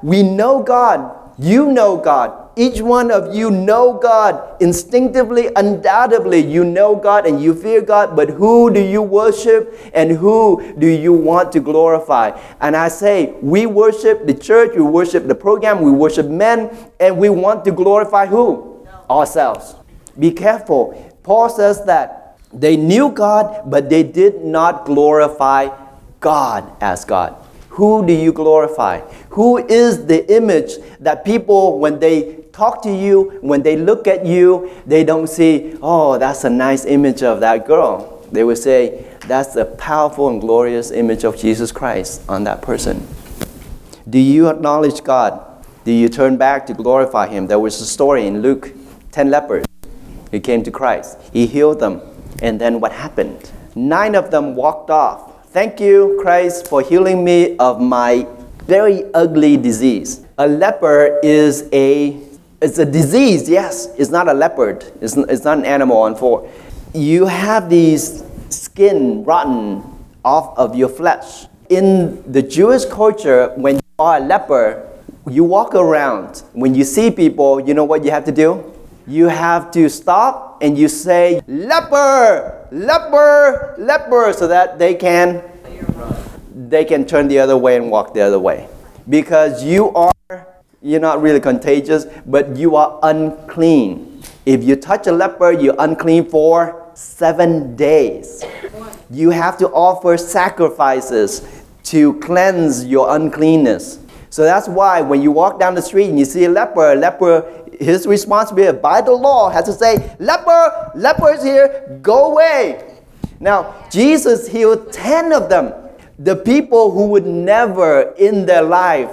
We 0.02 0.22
know 0.22 0.62
God. 0.62 1.10
You 1.38 1.72
know 1.72 1.96
God. 1.96 2.49
Each 2.60 2.82
one 2.82 3.10
of 3.10 3.34
you 3.34 3.50
know 3.50 3.94
God 3.94 4.60
instinctively, 4.60 5.48
undoubtedly. 5.56 6.40
You 6.40 6.62
know 6.62 6.94
God 6.94 7.24
and 7.26 7.42
you 7.42 7.54
fear 7.54 7.80
God, 7.80 8.14
but 8.14 8.28
who 8.28 8.70
do 8.70 8.82
you 8.82 9.00
worship 9.00 9.74
and 9.94 10.10
who 10.10 10.74
do 10.76 10.86
you 10.86 11.14
want 11.14 11.52
to 11.52 11.60
glorify? 11.60 12.38
And 12.60 12.76
I 12.76 12.88
say, 12.88 13.32
we 13.40 13.64
worship 13.64 14.26
the 14.26 14.34
church, 14.34 14.76
we 14.76 14.82
worship 14.82 15.26
the 15.26 15.34
program, 15.34 15.80
we 15.80 15.90
worship 15.90 16.26
men, 16.26 16.68
and 17.00 17.16
we 17.16 17.30
want 17.30 17.64
to 17.64 17.72
glorify 17.72 18.26
who? 18.26 18.86
Ourselves. 19.08 19.74
Be 20.18 20.30
careful. 20.30 20.92
Paul 21.22 21.48
says 21.48 21.82
that 21.86 22.36
they 22.52 22.76
knew 22.76 23.10
God, 23.10 23.70
but 23.70 23.88
they 23.88 24.02
did 24.02 24.44
not 24.44 24.84
glorify 24.84 25.70
God 26.20 26.70
as 26.82 27.06
God. 27.06 27.36
Who 27.70 28.04
do 28.06 28.12
you 28.12 28.34
glorify? 28.34 29.00
Who 29.30 29.56
is 29.56 30.04
the 30.04 30.30
image 30.30 30.72
that 30.98 31.24
people, 31.24 31.78
when 31.78 31.98
they 32.00 32.39
talk 32.52 32.82
to 32.82 32.94
you, 32.94 33.38
when 33.40 33.62
they 33.62 33.76
look 33.76 34.06
at 34.06 34.26
you, 34.26 34.70
they 34.86 35.04
don't 35.04 35.28
see, 35.28 35.76
oh, 35.82 36.18
that's 36.18 36.44
a 36.44 36.50
nice 36.50 36.84
image 36.84 37.22
of 37.22 37.40
that 37.40 37.66
girl. 37.66 38.26
They 38.32 38.44
will 38.44 38.56
say, 38.56 39.06
that's 39.26 39.56
a 39.56 39.64
powerful 39.64 40.28
and 40.28 40.40
glorious 40.40 40.90
image 40.90 41.24
of 41.24 41.36
Jesus 41.36 41.72
Christ 41.72 42.22
on 42.28 42.44
that 42.44 42.62
person. 42.62 43.06
Do 44.08 44.18
you 44.18 44.48
acknowledge 44.48 45.02
God? 45.04 45.46
Do 45.84 45.92
you 45.92 46.08
turn 46.08 46.36
back 46.36 46.66
to 46.66 46.74
glorify 46.74 47.28
Him? 47.28 47.46
There 47.46 47.58
was 47.58 47.80
a 47.80 47.86
story 47.86 48.26
in 48.26 48.42
Luke 48.42 48.72
10 49.12 49.30
lepers. 49.30 49.66
He 50.30 50.40
came 50.40 50.62
to 50.62 50.70
Christ, 50.70 51.18
He 51.32 51.46
healed 51.46 51.80
them. 51.80 52.00
And 52.42 52.60
then 52.60 52.80
what 52.80 52.92
happened? 52.92 53.50
Nine 53.74 54.14
of 54.14 54.30
them 54.30 54.54
walked 54.54 54.90
off. 54.90 55.48
Thank 55.48 55.80
you, 55.80 56.18
Christ, 56.22 56.68
for 56.68 56.80
healing 56.80 57.24
me 57.24 57.56
of 57.58 57.80
my 57.80 58.26
very 58.66 59.04
ugly 59.14 59.56
disease. 59.56 60.24
A 60.38 60.46
leper 60.46 61.18
is 61.22 61.68
a 61.72 62.29
it's 62.60 62.78
a 62.78 62.84
disease, 62.84 63.48
yes. 63.48 63.88
It's 63.96 64.10
not 64.10 64.28
a 64.28 64.34
leopard. 64.34 64.84
It's, 65.00 65.16
it's 65.16 65.44
not 65.44 65.58
an 65.58 65.64
animal 65.64 65.96
on 65.98 66.14
four. 66.14 66.50
You 66.94 67.26
have 67.26 67.70
these 67.70 68.24
skin 68.48 69.24
rotten 69.24 69.82
off 70.24 70.56
of 70.58 70.74
your 70.74 70.88
flesh. 70.88 71.46
In 71.68 72.22
the 72.30 72.42
Jewish 72.42 72.84
culture, 72.84 73.52
when 73.56 73.76
you 73.76 73.82
are 73.98 74.18
a 74.18 74.20
leper, 74.20 74.88
you 75.28 75.44
walk 75.44 75.74
around. 75.74 76.42
When 76.52 76.74
you 76.74 76.84
see 76.84 77.10
people, 77.10 77.60
you 77.60 77.74
know 77.74 77.84
what 77.84 78.04
you 78.04 78.10
have 78.10 78.24
to 78.24 78.32
do? 78.32 78.64
You 79.06 79.28
have 79.28 79.70
to 79.72 79.88
stop 79.88 80.62
and 80.62 80.76
you 80.76 80.88
say, 80.88 81.40
leper, 81.46 82.66
leper, 82.70 83.74
leper, 83.78 84.32
so 84.32 84.46
that 84.48 84.78
they 84.78 84.94
can 84.94 85.42
they 86.52 86.84
can 86.84 87.04
turn 87.04 87.26
the 87.26 87.38
other 87.38 87.56
way 87.56 87.76
and 87.76 87.90
walk 87.90 88.14
the 88.14 88.20
other 88.20 88.38
way. 88.38 88.68
Because 89.08 89.64
you 89.64 89.90
are 89.90 90.12
you're 90.82 91.00
not 91.00 91.20
really 91.20 91.40
contagious, 91.40 92.06
but 92.26 92.56
you 92.56 92.76
are 92.76 92.98
unclean. 93.02 94.22
If 94.46 94.64
you 94.64 94.76
touch 94.76 95.06
a 95.06 95.12
leper, 95.12 95.52
you're 95.52 95.76
unclean 95.78 96.28
for 96.30 96.90
seven 96.94 97.76
days. 97.76 98.44
You 99.10 99.30
have 99.30 99.58
to 99.58 99.68
offer 99.68 100.16
sacrifices 100.16 101.64
to 101.84 102.14
cleanse 102.20 102.86
your 102.86 103.14
uncleanness. 103.14 103.98
So 104.30 104.44
that's 104.44 104.68
why 104.68 105.00
when 105.00 105.22
you 105.22 105.32
walk 105.32 105.58
down 105.58 105.74
the 105.74 105.82
street 105.82 106.08
and 106.08 106.18
you 106.18 106.24
see 106.24 106.44
a 106.44 106.48
leper, 106.48 106.92
a 106.92 106.94
leper 106.94 107.60
his 107.80 108.06
responsibility 108.06 108.78
by 108.78 109.00
the 109.00 109.12
law 109.12 109.48
has 109.48 109.64
to 109.64 109.72
say, 109.72 110.14
leper, 110.18 110.92
leper 110.94 111.32
is 111.32 111.42
here, 111.42 111.98
go 112.02 112.32
away. 112.32 112.98
Now, 113.40 113.74
Jesus 113.90 114.46
healed 114.46 114.92
10 114.92 115.32
of 115.32 115.48
them. 115.48 115.72
The 116.18 116.36
people 116.36 116.90
who 116.90 117.06
would 117.08 117.26
never 117.26 118.12
in 118.18 118.44
their 118.44 118.62
life 118.62 119.10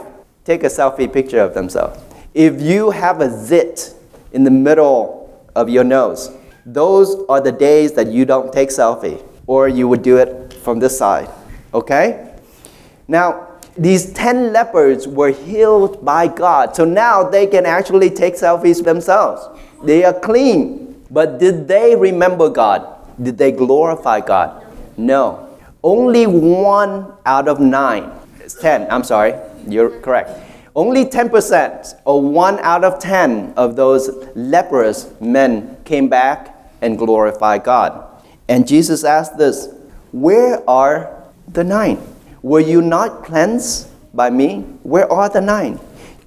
take 0.48 0.63
a 0.63 0.68
selfie 0.68 1.12
picture 1.12 1.42
of 1.42 1.54
themselves. 1.54 2.00
If 2.34 2.62
you 2.62 2.89
have 2.92 3.20
a 3.20 3.30
zit 3.30 3.94
in 4.32 4.46
the 4.46 4.51
middle 4.68 5.46
of 5.56 5.68
your 5.68 5.84
nose, 5.84 6.32
those 6.66 7.25
are 7.27 7.42
the 7.42 7.51
days 7.51 7.92
that 7.94 8.08
you 8.08 8.24
don't 8.24 8.54
take 8.54 8.70
selfie, 8.70 9.22
or 9.46 9.68
you 9.68 9.89
would 9.89 10.01
do 10.01 10.16
it 10.18 10.54
from 10.54 10.80
this 10.80 10.98
side. 10.98 11.30
Okay? 11.74 12.34
Now, 13.10 13.60
these 13.77 14.13
10 14.13 14.54
lepers 14.54 15.06
were 15.06 15.32
healed 15.32 16.06
by 16.06 16.27
God. 16.27 16.74
So 16.77 16.86
now 16.86 17.24
they 17.24 17.46
can 17.46 17.66
actually 17.66 18.10
take 18.10 18.36
selfies 18.36 18.82
themselves. 18.82 19.42
They 19.84 20.06
are 20.06 20.13
clean. 20.13 21.06
But 21.12 21.39
did 21.39 21.68
they 21.68 21.94
remember 21.94 22.50
God? 22.50 22.88
Did 23.22 23.38
they 23.38 23.51
glorify 23.51 24.22
God? 24.22 24.66
No. 24.96 25.58
Only 25.84 26.25
one 26.25 27.12
out 27.25 27.50
of 27.50 27.60
nine, 27.60 28.12
It's 28.39 28.56
10, 28.56 28.88
I'm 28.89 29.04
sorry, 29.04 29.34
you're 29.72 30.00
correct. 30.02 30.32
Only 30.76 31.06
10% 31.06 32.02
or 32.06 32.22
one 32.22 32.60
out 32.60 32.84
of 32.84 33.00
10 33.00 33.54
of 33.58 33.76
those 33.76 34.10
leprous 34.36 35.12
men 35.20 35.78
came 35.86 36.08
back 36.08 36.56
and 36.82 36.98
glorified 36.98 37.64
God. 37.64 38.22
And 38.48 38.68
Jesus 38.68 39.04
asked 39.04 39.38
this 39.38 39.70
Where 40.12 40.68
are 40.70 41.24
the 41.48 41.64
nine? 41.64 42.00
Were 42.42 42.60
you 42.60 42.82
not 42.82 43.24
cleansed 43.24 43.90
by 44.14 44.30
me? 44.30 44.62
Where 44.84 45.12
are 45.12 45.30
the 45.30 45.42
nine? 45.42 45.80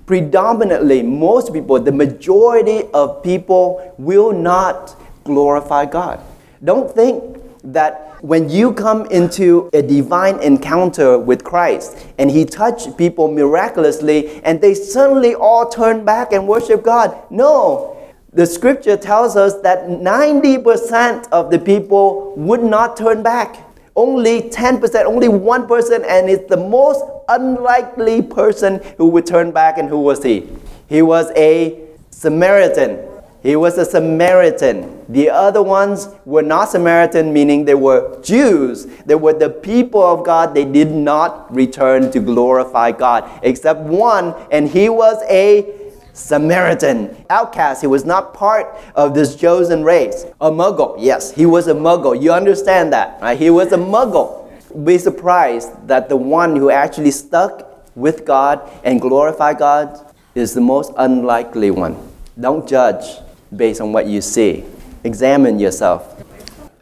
Predominantly, 0.06 1.02
most 1.02 1.52
people, 1.52 1.78
the 1.78 1.92
majority 1.92 2.82
of 2.92 3.22
people 3.22 3.94
will 3.96 4.32
not 4.32 4.96
glorify 5.22 5.86
God. 5.86 6.20
Don't 6.64 6.92
think 6.92 7.39
that 7.64 8.22
when 8.22 8.48
you 8.48 8.72
come 8.72 9.06
into 9.06 9.70
a 9.72 9.82
divine 9.82 10.38
encounter 10.40 11.18
with 11.18 11.44
Christ 11.44 11.96
and 12.18 12.30
He 12.30 12.44
touched 12.44 12.96
people 12.96 13.30
miraculously 13.30 14.42
and 14.42 14.60
they 14.60 14.74
suddenly 14.74 15.34
all 15.34 15.68
turn 15.68 16.04
back 16.04 16.32
and 16.32 16.46
worship 16.46 16.82
God. 16.82 17.16
No. 17.30 17.96
The 18.32 18.46
scripture 18.46 18.96
tells 18.96 19.36
us 19.36 19.60
that 19.62 19.88
90% 19.88 21.28
of 21.32 21.50
the 21.50 21.58
people 21.58 22.34
would 22.36 22.62
not 22.62 22.96
turn 22.96 23.22
back 23.22 23.56
only 23.96 24.42
10%, 24.42 25.04
only 25.04 25.28
1%, 25.28 25.68
person, 25.68 26.04
and 26.08 26.30
it's 26.30 26.48
the 26.48 26.56
most 26.56 27.04
unlikely 27.28 28.22
person 28.22 28.80
who 28.96 29.08
would 29.08 29.26
turn 29.26 29.50
back. 29.50 29.78
And 29.78 29.88
who 29.88 29.98
was 30.00 30.22
he? 30.22 30.48
He 30.88 31.02
was 31.02 31.30
a 31.36 31.78
Samaritan. 32.10 33.09
He 33.42 33.56
was 33.56 33.78
a 33.78 33.86
Samaritan. 33.86 35.04
The 35.08 35.30
other 35.30 35.62
ones 35.62 36.08
were 36.26 36.42
not 36.42 36.68
Samaritan, 36.68 37.32
meaning 37.32 37.64
they 37.64 37.74
were 37.74 38.20
Jews. 38.20 38.84
They 39.06 39.14
were 39.14 39.32
the 39.32 39.48
people 39.48 40.02
of 40.02 40.26
God. 40.26 40.54
They 40.54 40.66
did 40.66 40.90
not 40.90 41.52
return 41.54 42.12
to 42.12 42.20
glorify 42.20 42.92
God, 42.92 43.28
except 43.42 43.80
one, 43.80 44.34
and 44.52 44.68
he 44.68 44.90
was 44.90 45.22
a 45.30 45.74
Samaritan, 46.12 47.16
outcast. 47.30 47.80
He 47.80 47.86
was 47.86 48.04
not 48.04 48.34
part 48.34 48.76
of 48.94 49.14
this 49.14 49.36
chosen 49.36 49.84
race. 49.84 50.26
A 50.40 50.50
muggle, 50.50 50.96
yes, 50.98 51.32
he 51.32 51.46
was 51.46 51.66
a 51.66 51.74
muggle. 51.74 52.20
You 52.20 52.32
understand 52.32 52.92
that, 52.92 53.22
right? 53.22 53.38
He 53.38 53.48
was 53.48 53.72
a 53.72 53.78
muggle. 53.78 54.50
Be 54.84 54.98
surprised 54.98 55.70
that 55.88 56.10
the 56.10 56.16
one 56.16 56.56
who 56.56 56.70
actually 56.70 57.10
stuck 57.10 57.66
with 57.96 58.26
God 58.26 58.60
and 58.84 59.00
glorified 59.00 59.58
God 59.58 59.98
is 60.34 60.52
the 60.52 60.60
most 60.60 60.92
unlikely 60.98 61.70
one. 61.70 61.96
Don't 62.38 62.68
judge 62.68 63.04
based 63.54 63.80
on 63.80 63.92
what 63.92 64.06
you 64.06 64.20
see. 64.20 64.64
Examine 65.04 65.58
yourself. 65.58 66.22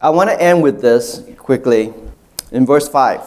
I 0.00 0.10
want 0.10 0.30
to 0.30 0.40
end 0.40 0.62
with 0.62 0.80
this 0.80 1.22
quickly 1.36 1.92
in 2.52 2.66
verse 2.66 2.88
5. 2.88 3.20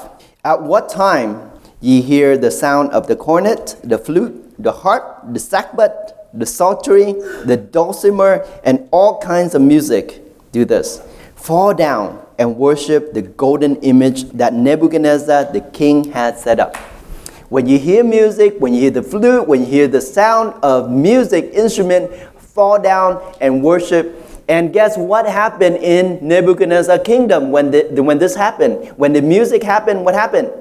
At 0.44 0.62
what 0.62 0.90
time 0.90 1.52
ye 1.80 2.02
hear 2.02 2.38
the 2.38 2.52
sound 2.52 2.92
of 2.92 3.08
the 3.08 3.16
cornet, 3.16 3.76
the 3.84 3.98
flute, 3.98 4.54
the 4.58 4.72
harp, 4.72 5.22
the 5.34 5.40
sackbut, 5.40 6.14
the 6.34 6.46
psaltery, 6.46 7.14
the 7.46 7.58
dulcimer, 7.58 8.46
and 8.64 8.88
all 8.92 9.20
kinds 9.20 9.56
of 9.56 9.62
music, 9.62 10.22
do 10.52 10.66
this. 10.66 11.02
Fall 11.36 11.74
down 11.74 12.26
and 12.38 12.56
worship 12.56 13.14
the 13.14 13.22
golden 13.22 13.76
image 13.78 14.30
that 14.32 14.54
Nebuchadnezzar 14.54 15.52
the 15.52 15.62
king 15.62 16.12
had 16.12 16.38
set 16.38 16.60
up. 16.60 16.78
When 17.50 17.68
you 17.68 17.78
hear 17.78 18.04
music, 18.04 18.56
when 18.60 18.74
you 18.74 18.80
hear 18.80 18.92
the 18.92 19.04
flute, 19.04 19.46
when 19.46 19.62
you 19.62 19.66
hear 19.66 19.88
the 19.88 20.00
sound 20.00 20.54
of 20.64 20.90
music 20.90 21.52
instrument, 21.54 22.10
fall 22.54 22.80
down 22.82 23.22
and 23.42 23.64
worship. 23.64 24.16
And 24.48 24.74
guess 24.74 24.98
what 24.98 25.26
happened 25.26 25.78
in 25.78 26.20
Nebuchadnezzar 26.26 27.00
kingdom 27.00 27.52
when, 27.52 27.72
the, 27.72 28.02
when 28.04 28.18
this 28.18 28.36
happened? 28.36 28.90
When 28.98 29.14
the 29.14 29.22
music 29.22 29.64
happened, 29.64 30.04
what 30.04 30.14
happened? 30.14 30.52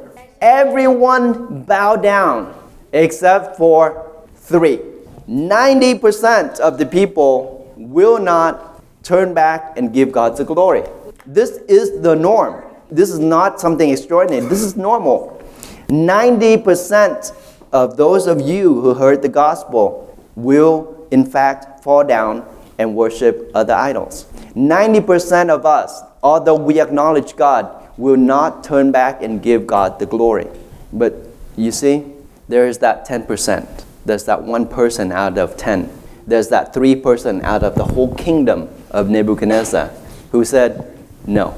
Everyone 0.40 1.62
bowed 1.64 2.02
down 2.02 2.54
except 2.92 3.56
for 3.56 4.24
three. 4.36 4.80
90% 5.28 6.60
of 6.60 6.78
the 6.78 6.86
people 6.86 7.72
will 7.76 8.18
not 8.18 8.82
turn 9.02 9.34
back 9.34 9.76
and 9.76 9.92
give 9.92 10.12
God 10.12 10.36
the 10.36 10.44
glory. 10.44 10.82
This 11.26 11.58
is 11.68 12.00
the 12.02 12.14
norm. 12.14 12.62
This 12.90 13.10
is 13.10 13.18
not 13.18 13.60
something 13.60 13.90
extraordinary. 13.90 14.46
This 14.46 14.62
is 14.62 14.76
normal. 14.76 15.40
90% 15.88 17.34
of 17.72 17.96
those 17.96 18.26
of 18.26 18.40
you 18.40 18.80
who 18.80 18.94
heard 18.94 19.22
the 19.22 19.28
gospel 19.28 20.16
will, 20.34 20.99
in 21.10 21.24
fact, 21.24 21.82
fall 21.82 22.04
down 22.04 22.46
and 22.78 22.96
worship 22.96 23.50
other 23.54 23.74
idols. 23.74 24.24
90% 24.54 25.50
of 25.50 25.66
us, 25.66 26.02
although 26.22 26.54
we 26.54 26.80
acknowledge 26.80 27.36
God, 27.36 27.88
will 27.96 28.16
not 28.16 28.64
turn 28.64 28.90
back 28.90 29.22
and 29.22 29.42
give 29.42 29.66
God 29.66 29.98
the 29.98 30.06
glory. 30.06 30.48
But 30.92 31.14
you 31.56 31.70
see, 31.72 32.04
there 32.48 32.66
is 32.66 32.78
that 32.78 33.06
10%. 33.06 33.84
There's 34.06 34.24
that 34.24 34.42
one 34.42 34.66
person 34.66 35.12
out 35.12 35.36
of 35.36 35.56
10. 35.56 35.90
There's 36.26 36.48
that 36.48 36.72
three 36.72 36.96
person 36.96 37.42
out 37.42 37.62
of 37.62 37.74
the 37.74 37.84
whole 37.84 38.14
kingdom 38.14 38.68
of 38.90 39.10
Nebuchadnezzar 39.10 39.90
who 40.32 40.44
said, 40.44 40.98
No, 41.26 41.54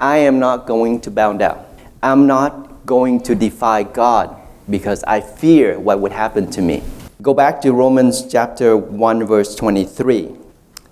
I 0.00 0.18
am 0.18 0.38
not 0.38 0.66
going 0.66 1.00
to 1.02 1.10
bow 1.10 1.34
down. 1.34 1.64
I'm 2.02 2.26
not 2.26 2.86
going 2.86 3.20
to 3.22 3.34
defy 3.34 3.82
God 3.82 4.36
because 4.70 5.04
I 5.04 5.20
fear 5.20 5.78
what 5.78 6.00
would 6.00 6.12
happen 6.12 6.50
to 6.52 6.62
me. 6.62 6.82
Go 7.20 7.34
back 7.34 7.60
to 7.62 7.72
Romans 7.72 8.24
chapter 8.30 8.76
1, 8.76 9.26
verse 9.26 9.56
23. 9.56 10.36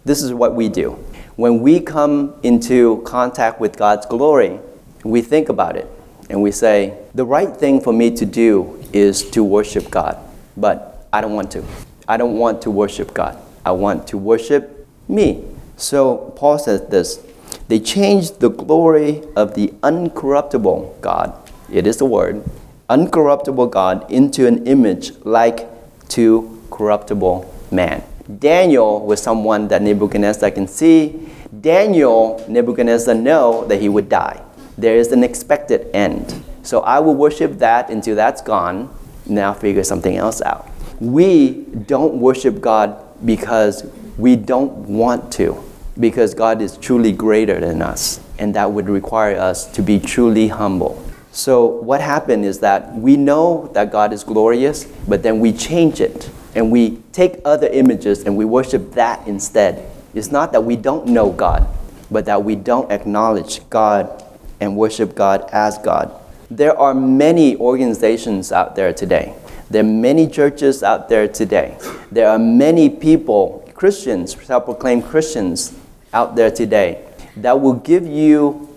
This 0.05 0.23
is 0.23 0.35
what 0.35 0.57
we 0.57 0.69
do. 0.69 0.99
When 1.37 1.61
we 1.61 1.79
come 1.79 2.35
into 2.43 3.01
contact 3.03 3.61
with 3.61 3.77
God's 3.77 4.07
glory, 4.07 4.59
we 5.05 5.23
think 5.23 5.49
about 5.49 5.77
it 5.77 5.89
and 6.29 6.43
we 6.43 6.51
say, 6.51 6.99
the 7.15 7.25
right 7.25 7.57
thing 7.57 7.81
for 7.81 7.93
me 7.93 8.11
to 8.17 8.27
do 8.27 8.83
is 8.93 9.31
to 9.31 9.45
worship 9.45 9.89
God, 9.89 10.19
but 10.57 11.07
I 11.13 11.21
don't 11.21 11.35
want 11.35 11.53
to. 11.53 11.65
I 12.09 12.17
don't 12.17 12.37
want 12.37 12.61
to 12.63 12.73
worship 12.73 13.15
God. 13.15 13.41
I 13.65 13.71
want 13.71 14.09
to 14.09 14.19
worship 14.19 14.85
me. 15.07 15.45
So 15.77 16.35
Paul 16.35 16.59
says 16.59 16.89
this 16.89 17.25
they 17.69 17.79
changed 17.79 18.41
the 18.41 18.51
glory 18.51 19.23
of 19.37 19.55
the 19.55 19.69
uncorruptible 19.85 21.01
God, 21.01 21.33
it 21.71 21.87
is 21.87 21.99
the 21.99 22.05
word, 22.05 22.43
uncorruptible 22.91 23.71
God, 23.71 24.11
into 24.11 24.49
an 24.49 24.67
image 24.67 25.13
like 25.25 25.76
to 26.11 26.63
corruptible 26.71 27.53
man. 27.71 28.03
Daniel 28.39 29.05
was 29.07 29.23
someone 29.23 29.69
that 29.69 29.83
Nebuchadnezzar 29.83 30.51
can 30.51 30.67
see. 30.67 31.29
Daniel, 31.61 32.45
Nebuchadnezzar 32.49 33.15
know 33.15 33.65
that 33.67 33.81
he 33.81 33.89
would 33.89 34.09
die. 34.09 34.43
There 34.77 34.97
is 34.97 35.13
an 35.13 35.23
expected 35.23 35.89
end. 35.95 36.43
So 36.63 36.81
I 36.81 36.99
will 36.99 37.15
worship 37.15 37.59
that 37.59 37.89
until 37.91 38.17
that's 38.17 38.43
gone. 38.43 38.95
Now 39.27 39.55
figure 39.55 39.85
something 39.85 40.17
else 40.17 40.43
out. 40.43 40.69
We 41.01 41.65
don't 41.87 42.15
worship 42.21 42.61
God 42.61 43.03
because 43.25 43.85
we 44.19 44.35
don't 44.35 44.73
want 44.89 45.33
to, 45.35 45.63
because 46.01 46.35
God 46.35 46.63
is 46.63 46.77
truly 46.77 47.13
greater 47.13 47.61
than 47.61 47.83
us, 47.83 48.21
and 48.39 48.55
that 48.55 48.73
would 48.73 48.89
require 48.89 49.37
us 49.37 49.67
to 49.73 49.83
be 49.83 50.01
truly 50.01 50.49
humble. 50.49 51.03
So, 51.37 51.67
what 51.67 52.01
happened 52.01 52.47
is 52.47 52.61
that 52.61 52.95
we 52.95 53.19
know 53.19 53.69
that 53.75 53.93
God 53.93 54.15
is 54.15 54.25
glorious, 54.25 54.85
but 55.07 55.23
then 55.23 55.39
we 55.39 55.53
change 55.53 56.01
it 56.01 56.31
and 56.55 56.73
we 56.73 56.97
take 57.13 57.43
other 57.45 57.67
images 57.67 58.25
and 58.25 58.39
we 58.39 58.47
worship 58.47 58.93
that 58.93 59.29
instead. 59.29 59.87
It's 60.15 60.31
not 60.31 60.53
that 60.53 60.65
we 60.65 60.77
don't 60.77 61.09
know 61.09 61.31
God, 61.31 61.69
but 62.11 62.25
that 62.25 62.43
we 62.43 62.57
don't 62.57 62.91
acknowledge 62.91 63.61
God 63.69 64.25
and 64.61 64.79
worship 64.79 65.15
God 65.15 65.47
as 65.53 65.77
God. 65.77 66.11
There 66.51 66.75
are 66.75 66.95
many 66.95 67.55
organizations 67.57 68.51
out 68.51 68.75
there 68.75 68.95
today. 68.95 69.35
There 69.69 69.83
are 69.83 69.87
many 69.87 70.29
churches 70.29 70.83
out 70.83 71.11
there 71.11 71.29
today. 71.29 71.77
There 72.11 72.31
are 72.31 72.39
many 72.39 72.89
people, 72.89 73.71
Christians, 73.75 74.43
self 74.43 74.65
proclaimed 74.65 75.05
Christians, 75.05 75.75
out 76.15 76.35
there 76.35 76.51
today 76.51 77.05
that 77.37 77.61
will 77.61 77.75
give 77.75 78.07
you 78.07 78.75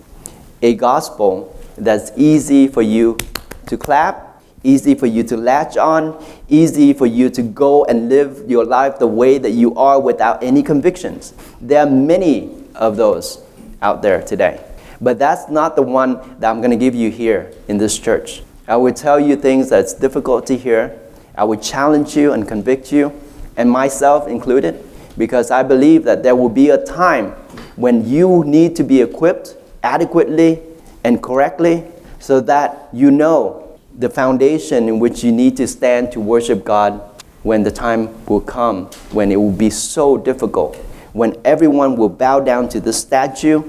a 0.60 0.74
gospel 0.74 1.56
that's 1.84 2.12
easy 2.16 2.68
for 2.68 2.82
you 2.82 3.18
to 3.66 3.76
clap, 3.76 4.42
easy 4.62 4.94
for 4.94 5.06
you 5.06 5.22
to 5.24 5.36
latch 5.36 5.76
on, 5.76 6.22
easy 6.48 6.92
for 6.92 7.06
you 7.06 7.30
to 7.30 7.42
go 7.42 7.84
and 7.86 8.08
live 8.08 8.44
your 8.48 8.64
life 8.64 8.98
the 8.98 9.06
way 9.06 9.38
that 9.38 9.50
you 9.50 9.74
are 9.76 10.00
without 10.00 10.42
any 10.42 10.62
convictions. 10.62 11.34
There 11.60 11.80
are 11.80 11.90
many 11.90 12.54
of 12.74 12.96
those 12.96 13.42
out 13.82 14.02
there 14.02 14.22
today. 14.22 14.60
But 15.00 15.18
that's 15.18 15.48
not 15.48 15.76
the 15.76 15.82
one 15.82 16.38
that 16.40 16.50
I'm 16.50 16.60
going 16.60 16.72
to 16.72 16.76
give 16.76 16.94
you 16.94 17.10
here 17.10 17.52
in 17.68 17.78
this 17.78 17.98
church. 17.98 18.42
I 18.68 18.76
will 18.76 18.92
tell 18.92 19.18
you 19.18 19.34
things 19.34 19.70
that's 19.70 19.94
difficult 19.94 20.46
to 20.48 20.56
hear. 20.56 20.98
I 21.34 21.44
will 21.44 21.58
challenge 21.58 22.16
you 22.16 22.32
and 22.32 22.46
convict 22.46 22.92
you, 22.92 23.12
and 23.56 23.70
myself 23.70 24.28
included, 24.28 24.84
because 25.16 25.50
I 25.50 25.62
believe 25.62 26.04
that 26.04 26.22
there 26.22 26.36
will 26.36 26.50
be 26.50 26.70
a 26.70 26.84
time 26.84 27.30
when 27.76 28.06
you 28.06 28.44
need 28.44 28.76
to 28.76 28.84
be 28.84 29.00
equipped 29.00 29.56
adequately 29.82 30.62
and 31.04 31.22
correctly 31.22 31.84
so 32.18 32.40
that 32.40 32.88
you 32.92 33.10
know 33.10 33.78
the 33.98 34.08
foundation 34.08 34.88
in 34.88 34.98
which 34.98 35.24
you 35.24 35.32
need 35.32 35.56
to 35.56 35.66
stand 35.66 36.12
to 36.12 36.20
worship 36.20 36.64
God 36.64 37.00
when 37.42 37.62
the 37.62 37.70
time 37.70 38.24
will 38.26 38.40
come 38.40 38.86
when 39.12 39.32
it 39.32 39.36
will 39.36 39.52
be 39.52 39.70
so 39.70 40.16
difficult, 40.16 40.76
when 41.12 41.36
everyone 41.44 41.96
will 41.96 42.08
bow 42.08 42.40
down 42.40 42.68
to 42.68 42.80
the 42.80 42.92
statue 42.92 43.62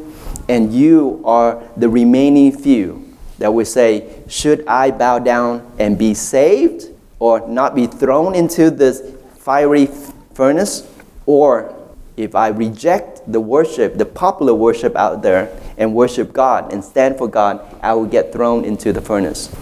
and 0.50 0.74
you 0.74 1.22
are 1.26 1.62
the 1.78 1.88
remaining 1.88 2.52
few 2.56 3.16
that 3.38 3.54
will 3.54 3.66
say, 3.66 4.24
Should 4.28 4.66
I 4.68 4.92
bow 4.92 5.20
down 5.20 5.72
and 5.80 5.98
be 5.98 6.14
saved 6.14 6.90
or 7.20 7.48
not 7.48 7.74
be 7.76 7.88
thrown 7.88 8.36
into 8.36 8.70
this 8.70 9.02
fiery 9.38 9.88
furnace? 10.34 10.88
Or 11.26 11.76
if 12.18 12.36
I 12.36 12.50
reject 12.50 13.22
the 13.32 13.40
worship, 13.40 13.98
the 13.98 14.06
popular 14.06 14.54
worship 14.54 14.96
out 14.96 15.22
there, 15.22 15.58
and 15.78 15.94
worship 15.94 16.34
God 16.34 16.72
and 16.72 16.84
stand 16.84 17.18
for 17.18 17.28
God, 17.28 17.62
I 17.82 17.94
will 17.94 18.06
get 18.06 18.32
thrown 18.32 18.66
into 18.66 18.94
the 18.94 19.02
furnace. 19.02 19.54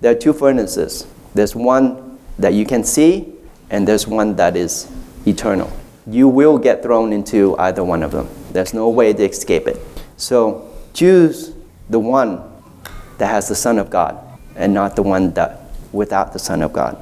There 0.00 0.12
are 0.12 0.18
two 0.18 0.32
furnaces 0.32 1.06
there's 1.34 1.54
one 1.54 2.18
that 2.38 2.54
you 2.54 2.66
can 2.66 2.82
see, 2.84 3.32
and 3.70 3.86
there's 3.86 4.06
one 4.06 4.36
that 4.36 4.56
is 4.56 4.90
eternal. 5.26 5.70
You 6.06 6.28
will 6.28 6.58
get 6.58 6.82
thrown 6.82 7.12
into 7.12 7.56
either 7.58 7.84
one 7.84 8.02
of 8.02 8.10
them. 8.10 8.28
There's 8.52 8.74
no 8.74 8.88
way 8.88 9.12
to 9.12 9.24
escape 9.24 9.68
it. 9.68 9.80
So 10.16 10.74
choose 10.92 11.54
the 11.88 12.00
one 12.00 12.42
that 13.18 13.28
has 13.28 13.48
the 13.48 13.54
Son 13.54 13.78
of 13.78 13.90
God 13.90 14.18
and 14.56 14.74
not 14.74 14.96
the 14.96 15.02
one 15.02 15.32
that 15.34 15.60
without 15.92 16.32
the 16.32 16.38
Son 16.38 16.62
of 16.62 16.72
God. 16.72 16.96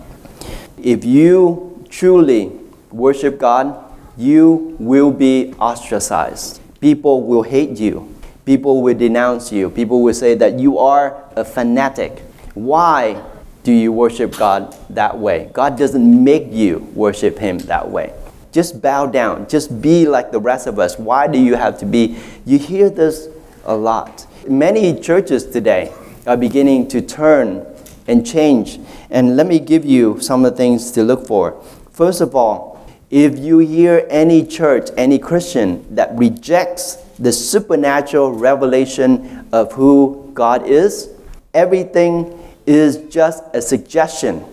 If 0.76 1.04
you 1.04 1.84
truly 1.88 2.52
worship 2.90 3.38
God, 3.38 3.84
you 4.16 4.76
will 4.78 5.10
be 5.10 5.54
ostracized. 5.58 6.60
People 6.80 7.22
will 7.22 7.42
hate 7.42 7.78
you. 7.78 8.14
People 8.48 8.80
will 8.80 8.96
denounce 8.96 9.52
you. 9.52 9.68
People 9.68 10.00
will 10.00 10.14
say 10.14 10.34
that 10.36 10.58
you 10.58 10.78
are 10.78 11.22
a 11.36 11.44
fanatic. 11.44 12.20
Why 12.54 13.22
do 13.62 13.70
you 13.70 13.92
worship 13.92 14.38
God 14.38 14.74
that 14.88 15.18
way? 15.18 15.50
God 15.52 15.76
doesn't 15.76 16.24
make 16.24 16.50
you 16.50 16.78
worship 16.94 17.38
Him 17.38 17.58
that 17.58 17.90
way. 17.90 18.14
Just 18.50 18.80
bow 18.80 19.04
down. 19.04 19.46
Just 19.50 19.82
be 19.82 20.06
like 20.06 20.32
the 20.32 20.40
rest 20.40 20.66
of 20.66 20.78
us. 20.78 20.98
Why 20.98 21.26
do 21.26 21.38
you 21.38 21.56
have 21.56 21.78
to 21.80 21.84
be? 21.84 22.16
You 22.46 22.58
hear 22.58 22.88
this 22.88 23.28
a 23.66 23.76
lot. 23.76 24.26
Many 24.48 24.98
churches 24.98 25.44
today 25.44 25.92
are 26.26 26.38
beginning 26.38 26.88
to 26.88 27.02
turn 27.02 27.66
and 28.06 28.26
change. 28.26 28.80
And 29.10 29.36
let 29.36 29.46
me 29.46 29.58
give 29.58 29.84
you 29.84 30.20
some 30.22 30.46
of 30.46 30.52
the 30.52 30.56
things 30.56 30.90
to 30.92 31.02
look 31.02 31.26
for. 31.26 31.62
First 31.92 32.22
of 32.22 32.34
all, 32.34 32.82
if 33.10 33.38
you 33.38 33.58
hear 33.58 34.06
any 34.08 34.42
church, 34.46 34.88
any 34.96 35.18
Christian 35.18 35.84
that 35.94 36.16
rejects 36.16 37.04
the 37.18 37.32
supernatural 37.32 38.32
revelation 38.32 39.48
of 39.52 39.72
who 39.72 40.30
God 40.34 40.66
is, 40.66 41.10
everything 41.52 42.38
is 42.66 42.98
just 43.08 43.42
a 43.54 43.60
suggestion. 43.60 44.44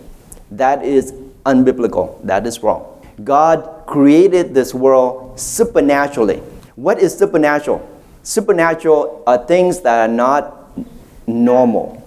That 0.52 0.84
is 0.84 1.12
unbiblical. 1.46 2.22
That 2.24 2.48
is 2.48 2.64
wrong. 2.64 2.92
God 3.24 3.84
created 3.86 4.54
this 4.54 4.74
world 4.74 5.40
supernaturally. 5.40 6.38
What 6.76 7.00
is 7.00 7.18
supernatural? 7.18 7.88
Supernatural 8.24 9.24
are 9.28 9.46
things 9.46 9.82
that 9.82 10.10
are 10.10 10.14
not 10.14 10.72
normal. 11.28 12.02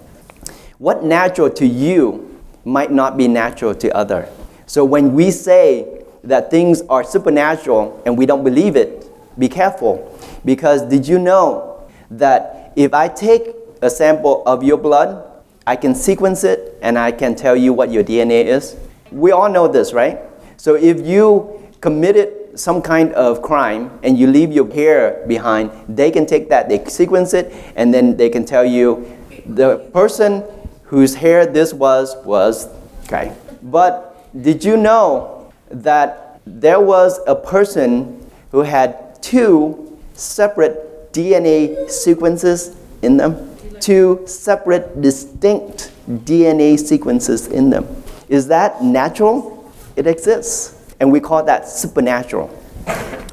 What 0.77 1.03
natural 1.03 1.49
to 1.51 1.65
you 1.65 2.39
might 2.65 2.91
not 2.91 3.17
be 3.17 3.27
natural 3.27 3.73
to 3.75 3.95
other. 3.95 4.29
So 4.65 4.83
when 4.85 5.13
we 5.13 5.31
say 5.31 6.03
that 6.23 6.51
things 6.51 6.81
are 6.89 7.03
supernatural 7.03 8.01
and 8.05 8.17
we 8.17 8.25
don't 8.25 8.43
believe 8.43 8.75
it, 8.75 9.05
be 9.39 9.47
careful 9.47 10.18
because 10.45 10.81
did 10.83 11.07
you 11.07 11.19
know 11.19 11.87
that 12.11 12.73
if 12.75 12.93
I 12.93 13.07
take 13.07 13.55
a 13.81 13.89
sample 13.89 14.43
of 14.45 14.63
your 14.63 14.77
blood, 14.77 15.25
I 15.65 15.75
can 15.75 15.93
sequence 15.93 16.43
it 16.43 16.77
and 16.81 16.97
I 16.97 17.11
can 17.11 17.35
tell 17.35 17.55
you 17.55 17.73
what 17.73 17.91
your 17.91 18.03
DNA 18.03 18.45
is? 18.45 18.75
We 19.11 19.31
all 19.31 19.49
know 19.49 19.67
this, 19.67 19.93
right? 19.93 20.19
So 20.57 20.75
if 20.75 21.05
you 21.05 21.69
committed 21.81 22.59
some 22.59 22.81
kind 22.81 23.13
of 23.13 23.41
crime 23.41 23.99
and 24.03 24.17
you 24.17 24.27
leave 24.27 24.51
your 24.51 24.69
hair 24.71 25.23
behind, 25.27 25.71
they 25.87 26.11
can 26.11 26.25
take 26.25 26.49
that, 26.49 26.67
they 26.69 26.83
sequence 26.85 27.33
it, 27.33 27.53
and 27.75 27.93
then 27.93 28.17
they 28.17 28.29
can 28.29 28.45
tell 28.45 28.65
you 28.65 29.17
the 29.45 29.77
person 29.93 30.43
whose 30.83 31.15
hair 31.15 31.45
this 31.45 31.73
was 31.73 32.15
was 32.25 32.67
okay. 33.05 33.35
But 33.61 34.25
did 34.41 34.63
you 34.63 34.75
know 34.75 35.51
that 35.69 36.41
there 36.45 36.79
was 36.79 37.19
a 37.27 37.35
person 37.35 38.25
who 38.51 38.61
had 38.61 39.21
two 39.21 39.88
separate 40.19 41.11
DNA 41.13 41.89
sequences 41.89 42.75
in 43.01 43.17
them? 43.17 43.55
Two 43.79 44.23
separate, 44.25 45.01
distinct 45.01 45.91
DNA 46.09 46.77
sequences 46.77 47.47
in 47.47 47.69
them. 47.69 47.87
Is 48.27 48.47
that 48.47 48.83
natural? 48.83 49.71
It 49.95 50.05
exists. 50.05 50.75
And 50.99 51.11
we 51.11 51.19
call 51.19 51.43
that 51.45 51.67
supernatural. 51.67 52.49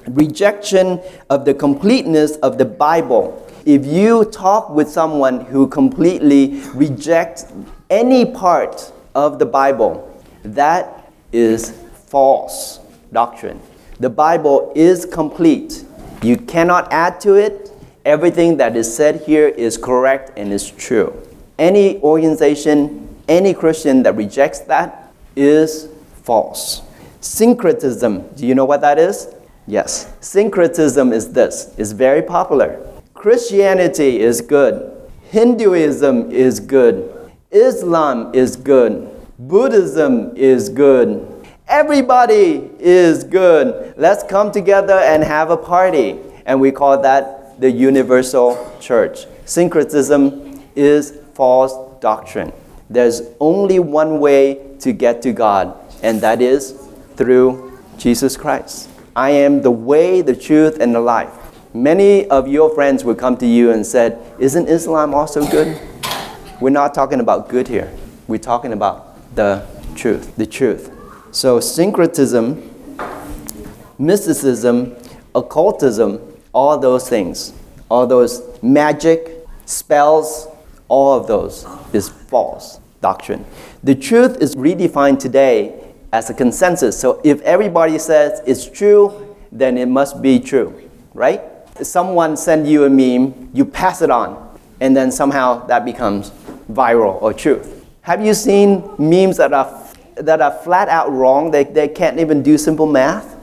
Rejection 0.06 1.00
of 1.30 1.44
the 1.44 1.52
completeness 1.52 2.36
of 2.36 2.58
the 2.58 2.64
Bible. 2.64 3.44
If 3.64 3.84
you 3.84 4.24
talk 4.26 4.70
with 4.70 4.88
someone 4.88 5.40
who 5.40 5.66
completely 5.66 6.60
rejects 6.74 7.46
any 7.90 8.24
part 8.24 8.92
of 9.14 9.40
the 9.40 9.46
Bible, 9.46 10.22
that 10.44 11.10
is 11.32 11.72
false 12.06 12.78
doctrine. 13.12 13.60
The 13.98 14.10
Bible 14.10 14.72
is 14.76 15.04
complete. 15.04 15.85
Cannot 16.56 16.90
add 16.90 17.20
to 17.20 17.34
it. 17.34 17.70
Everything 18.06 18.56
that 18.56 18.76
is 18.76 18.88
said 18.96 19.20
here 19.26 19.46
is 19.46 19.76
correct 19.76 20.32
and 20.38 20.54
is 20.54 20.70
true. 20.70 21.12
Any 21.58 22.00
organization, 22.00 23.14
any 23.28 23.52
Christian 23.52 24.02
that 24.04 24.16
rejects 24.16 24.60
that 24.60 25.12
is 25.36 25.86
false. 26.22 26.80
Syncretism, 27.20 28.26
do 28.36 28.46
you 28.46 28.54
know 28.54 28.64
what 28.64 28.80
that 28.80 28.98
is? 28.98 29.34
Yes. 29.66 30.10
Syncretism 30.22 31.12
is 31.12 31.30
this, 31.30 31.74
it's 31.76 31.92
very 31.92 32.22
popular. 32.22 32.80
Christianity 33.12 34.20
is 34.20 34.40
good. 34.40 35.10
Hinduism 35.28 36.32
is 36.32 36.58
good. 36.58 37.30
Islam 37.50 38.34
is 38.34 38.56
good. 38.56 39.10
Buddhism 39.38 40.34
is 40.34 40.70
good. 40.70 41.44
Everybody 41.68 42.70
is 42.78 43.24
good. 43.24 43.92
Let's 43.98 44.22
come 44.22 44.50
together 44.50 44.94
and 44.94 45.22
have 45.22 45.50
a 45.50 45.58
party. 45.58 46.18
And 46.46 46.60
we 46.60 46.70
call 46.72 47.02
that 47.02 47.60
the 47.60 47.70
universal 47.70 48.56
church. 48.80 49.26
Syncretism 49.44 50.62
is 50.74 51.12
false 51.34 51.74
doctrine. 52.00 52.52
There's 52.88 53.22
only 53.40 53.78
one 53.80 54.20
way 54.20 54.60
to 54.78 54.92
get 54.92 55.22
to 55.22 55.32
God, 55.32 55.74
and 56.02 56.20
that 56.20 56.40
is 56.40 56.74
through 57.16 57.80
Jesus 57.98 58.36
Christ. 58.36 58.88
I 59.16 59.30
am 59.30 59.62
the 59.62 59.70
way, 59.70 60.22
the 60.22 60.36
truth, 60.36 60.78
and 60.80 60.94
the 60.94 61.00
life. 61.00 61.32
Many 61.74 62.28
of 62.28 62.46
your 62.46 62.70
friends 62.74 63.04
will 63.04 63.14
come 63.14 63.36
to 63.38 63.46
you 63.46 63.70
and 63.70 63.84
said, 63.84 64.18
"Isn't 64.38 64.68
Islam 64.68 65.14
also 65.14 65.44
good?" 65.46 65.76
We're 66.60 66.70
not 66.70 66.94
talking 66.94 67.20
about 67.20 67.48
good 67.48 67.68
here. 67.68 67.90
We're 68.28 68.38
talking 68.38 68.72
about 68.72 69.16
the 69.34 69.62
truth, 69.94 70.36
the 70.36 70.46
truth. 70.46 70.90
So 71.32 71.60
syncretism, 71.60 72.62
mysticism, 73.98 74.96
occultism, 75.34 76.20
all 76.56 76.78
those 76.78 77.06
things, 77.06 77.52
all 77.90 78.06
those 78.06 78.42
magic, 78.62 79.46
spells, 79.66 80.48
all 80.88 81.20
of 81.20 81.26
those 81.26 81.66
is 81.92 82.08
false 82.08 82.80
doctrine. 83.02 83.44
The 83.84 83.94
truth 83.94 84.38
is 84.40 84.56
redefined 84.56 85.18
today 85.18 85.84
as 86.14 86.30
a 86.30 86.34
consensus. 86.34 86.98
So 86.98 87.20
if 87.22 87.42
everybody 87.42 87.98
says 87.98 88.40
it's 88.46 88.64
true, 88.70 89.36
then 89.52 89.76
it 89.76 89.86
must 89.86 90.22
be 90.22 90.40
true, 90.40 90.88
right? 91.12 91.42
If 91.78 91.86
someone 91.86 92.38
send 92.38 92.66
you 92.66 92.84
a 92.84 92.90
meme, 92.90 93.50
you 93.52 93.66
pass 93.66 94.00
it 94.00 94.10
on, 94.10 94.58
and 94.80 94.96
then 94.96 95.12
somehow 95.12 95.66
that 95.66 95.84
becomes 95.84 96.30
viral 96.72 97.20
or 97.20 97.34
truth. 97.34 97.84
Have 98.00 98.24
you 98.24 98.32
seen 98.32 98.82
memes 98.98 99.36
that 99.36 99.52
are 99.52 99.82
that 100.14 100.40
are 100.40 100.52
flat 100.64 100.88
out 100.88 101.12
wrong? 101.12 101.50
They, 101.50 101.64
they 101.64 101.88
can't 101.88 102.18
even 102.18 102.42
do 102.42 102.56
simple 102.56 102.86
math. 102.86 103.35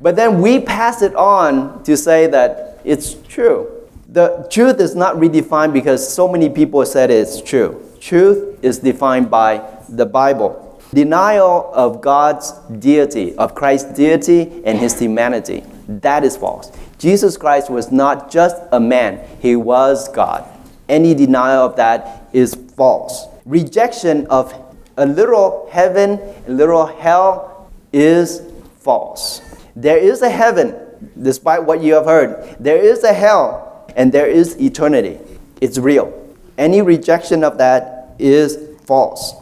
But 0.00 0.16
then 0.16 0.40
we 0.40 0.60
pass 0.60 1.02
it 1.02 1.14
on 1.16 1.82
to 1.84 1.96
say 1.96 2.26
that 2.28 2.80
it's 2.84 3.14
true. 3.28 3.68
The 4.08 4.46
truth 4.50 4.80
is 4.80 4.94
not 4.94 5.16
redefined 5.16 5.72
because 5.72 6.06
so 6.06 6.28
many 6.28 6.48
people 6.48 6.84
said 6.86 7.10
it's 7.10 7.42
true. 7.42 7.84
Truth 8.00 8.64
is 8.64 8.78
defined 8.78 9.30
by 9.30 9.62
the 9.88 10.06
Bible. 10.06 10.80
Denial 10.94 11.70
of 11.74 12.00
God's 12.00 12.52
deity, 12.78 13.36
of 13.36 13.54
Christ's 13.54 13.92
deity 13.92 14.62
and 14.64 14.78
his 14.78 14.98
humanity. 14.98 15.64
That 15.88 16.24
is 16.24 16.36
false. 16.36 16.72
Jesus 16.98 17.36
Christ 17.36 17.68
was 17.68 17.92
not 17.92 18.30
just 18.30 18.56
a 18.72 18.80
man, 18.80 19.20
he 19.40 19.56
was 19.56 20.08
God. 20.08 20.48
Any 20.88 21.14
denial 21.14 21.66
of 21.66 21.76
that 21.76 22.28
is 22.32 22.54
false. 22.54 23.26
Rejection 23.44 24.26
of 24.28 24.54
a 24.96 25.06
literal 25.06 25.68
heaven, 25.70 26.18
a 26.46 26.50
literal 26.50 26.86
hell 26.86 27.70
is 27.92 28.42
false. 28.80 29.42
There 29.78 29.96
is 29.96 30.22
a 30.22 30.28
heaven, 30.28 30.74
despite 31.22 31.62
what 31.62 31.80
you 31.80 31.94
have 31.94 32.06
heard. 32.06 32.56
There 32.58 32.76
is 32.76 33.04
a 33.04 33.12
hell, 33.12 33.86
and 33.94 34.10
there 34.10 34.26
is 34.26 34.60
eternity. 34.60 35.20
It's 35.60 35.78
real. 35.78 36.12
Any 36.58 36.82
rejection 36.82 37.44
of 37.44 37.58
that 37.58 38.16
is 38.18 38.58
false. 38.86 39.34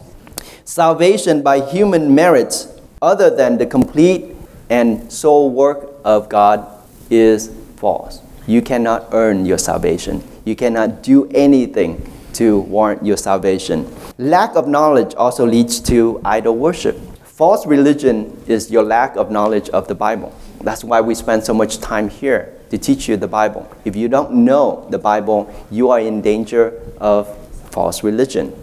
Salvation 0.67 1.41
by 1.41 1.67
human 1.67 2.15
merits, 2.15 2.69
other 3.01 3.35
than 3.35 3.57
the 3.57 3.65
complete 3.65 4.37
and 4.69 5.11
sole 5.11 5.49
work 5.49 5.89
of 6.05 6.29
God, 6.29 6.69
is 7.09 7.51
false. 7.77 8.21
You 8.47 8.61
cannot 8.61 9.09
earn 9.13 9.47
your 9.47 9.57
salvation. 9.57 10.23
You 10.45 10.55
cannot 10.55 11.03
do 11.03 11.31
anything 11.31 12.13
to 12.35 12.61
warrant 12.61 13.07
your 13.07 13.17
salvation. 13.17 13.91
Lack 14.19 14.55
of 14.55 14.69
knowledge 14.69 15.15
also 15.15 15.47
leads 15.47 15.81
to 15.81 16.21
idol 16.27 16.57
worship. 16.57 17.01
False 17.37 17.67
religion 17.67 18.43
is 18.47 18.71
your 18.71 18.83
lack 18.83 19.15
of 19.17 19.31
knowledge 19.31 19.69
of 19.69 19.89
the 19.89 19.95
Bible. 19.95 20.35
That's 20.63 20.83
why 20.83 21.03
we 21.03 21.15
spend 21.15 21.45
so 21.45 21.53
much 21.53 21.81
time 21.81 22.09
here 22.09 22.57
to 22.71 22.79
teach 22.79 23.11
you 23.11 23.19
the 23.19 23.29
Bible. 23.29 23.71
If 23.85 23.95
you 23.95 24.09
don't 24.09 24.33
know 24.33 24.87
the 24.89 24.97
Bible, 24.97 25.55
you 25.71 25.91
are 25.91 26.01
in 26.01 26.23
danger 26.23 26.81
of 26.97 27.29
false 27.73 28.03
religion. 28.03 28.57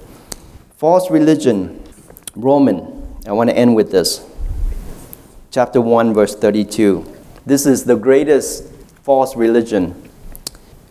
False 0.75 1.11
religion 1.11 1.83
Roman, 2.35 3.15
I 3.27 3.33
want 3.33 3.51
to 3.51 3.55
end 3.55 3.75
with 3.75 3.91
this. 3.91 4.25
Chapter 5.51 5.79
1, 5.79 6.11
verse 6.15 6.35
32. 6.35 7.05
This 7.45 7.67
is 7.67 7.83
the 7.83 7.95
greatest 7.95 8.73
false 9.03 9.35
religion. 9.35 10.09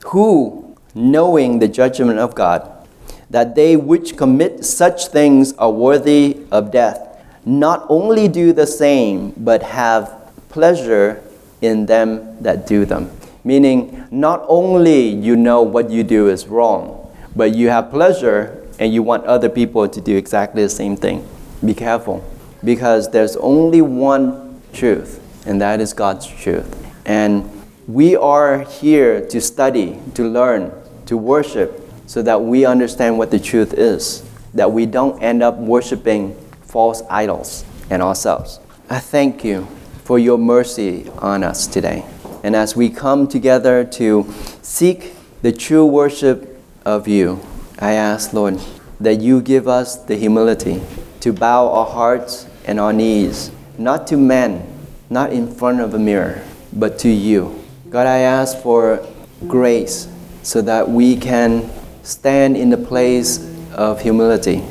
Who, 0.06 0.76
knowing 0.94 1.58
the 1.58 1.66
judgment 1.66 2.20
of 2.20 2.36
God, 2.36 2.86
that 3.28 3.56
they 3.56 3.74
which 3.74 4.16
commit 4.16 4.64
such 4.64 5.08
things 5.08 5.52
are 5.54 5.72
worthy 5.72 6.42
of 6.52 6.70
death, 6.70 7.08
not 7.44 7.86
only 7.88 8.28
do 8.28 8.52
the 8.52 8.66
same, 8.66 9.32
but 9.36 9.62
have 9.62 10.30
pleasure 10.48 11.22
in 11.60 11.86
them 11.86 12.42
that 12.42 12.66
do 12.66 12.84
them. 12.84 13.10
Meaning, 13.44 14.06
not 14.10 14.44
only 14.48 15.08
you 15.08 15.36
know 15.36 15.62
what 15.62 15.90
you 15.90 16.04
do 16.04 16.28
is 16.28 16.46
wrong, 16.46 17.10
but 17.34 17.54
you 17.54 17.70
have 17.70 17.90
pleasure 17.90 18.66
and 18.78 18.92
you 18.92 19.02
want 19.02 19.24
other 19.24 19.48
people 19.48 19.88
to 19.88 20.00
do 20.00 20.16
exactly 20.16 20.62
the 20.62 20.68
same 20.68 20.96
thing. 20.96 21.26
Be 21.64 21.74
careful 21.74 22.24
because 22.64 23.10
there's 23.10 23.36
only 23.36 23.82
one 23.82 24.60
truth, 24.72 25.20
and 25.46 25.60
that 25.60 25.80
is 25.80 25.92
God's 25.92 26.26
truth. 26.26 26.68
And 27.04 27.50
we 27.88 28.14
are 28.16 28.60
here 28.60 29.26
to 29.28 29.40
study, 29.40 29.98
to 30.14 30.24
learn, 30.28 30.72
to 31.06 31.16
worship, 31.16 31.80
so 32.06 32.22
that 32.22 32.42
we 32.42 32.64
understand 32.64 33.18
what 33.18 33.30
the 33.30 33.40
truth 33.40 33.74
is, 33.74 34.28
that 34.54 34.70
we 34.70 34.86
don't 34.86 35.20
end 35.22 35.42
up 35.42 35.56
worshiping 35.56 36.36
false 36.72 37.02
idols 37.10 37.66
and 37.90 38.00
ourselves. 38.02 38.58
I 38.88 38.98
thank 38.98 39.44
you 39.44 39.68
for 40.04 40.18
your 40.18 40.38
mercy 40.38 41.06
on 41.18 41.44
us 41.44 41.66
today. 41.66 42.02
And 42.42 42.56
as 42.56 42.74
we 42.74 42.88
come 42.88 43.28
together 43.28 43.84
to 44.00 44.26
seek 44.62 45.12
the 45.42 45.52
true 45.52 45.84
worship 45.84 46.58
of 46.86 47.06
you, 47.06 47.40
I 47.78 47.92
ask, 47.92 48.32
Lord, 48.32 48.58
that 49.00 49.20
you 49.20 49.42
give 49.42 49.68
us 49.68 49.96
the 49.96 50.16
humility 50.16 50.80
to 51.20 51.32
bow 51.34 51.68
our 51.68 51.84
hearts 51.84 52.46
and 52.64 52.80
our 52.80 52.92
knees, 52.92 53.50
not 53.76 54.06
to 54.06 54.16
men, 54.16 54.66
not 55.10 55.30
in 55.30 55.54
front 55.54 55.80
of 55.80 55.92
a 55.92 55.98
mirror, 55.98 56.42
but 56.72 56.98
to 57.00 57.10
you. 57.10 57.62
God, 57.90 58.06
I 58.06 58.20
ask 58.20 58.56
for 58.62 59.06
grace 59.46 60.08
so 60.42 60.62
that 60.62 60.88
we 60.88 61.16
can 61.18 61.70
stand 62.02 62.56
in 62.56 62.70
the 62.70 62.78
place 62.78 63.46
of 63.74 64.00
humility. 64.00 64.62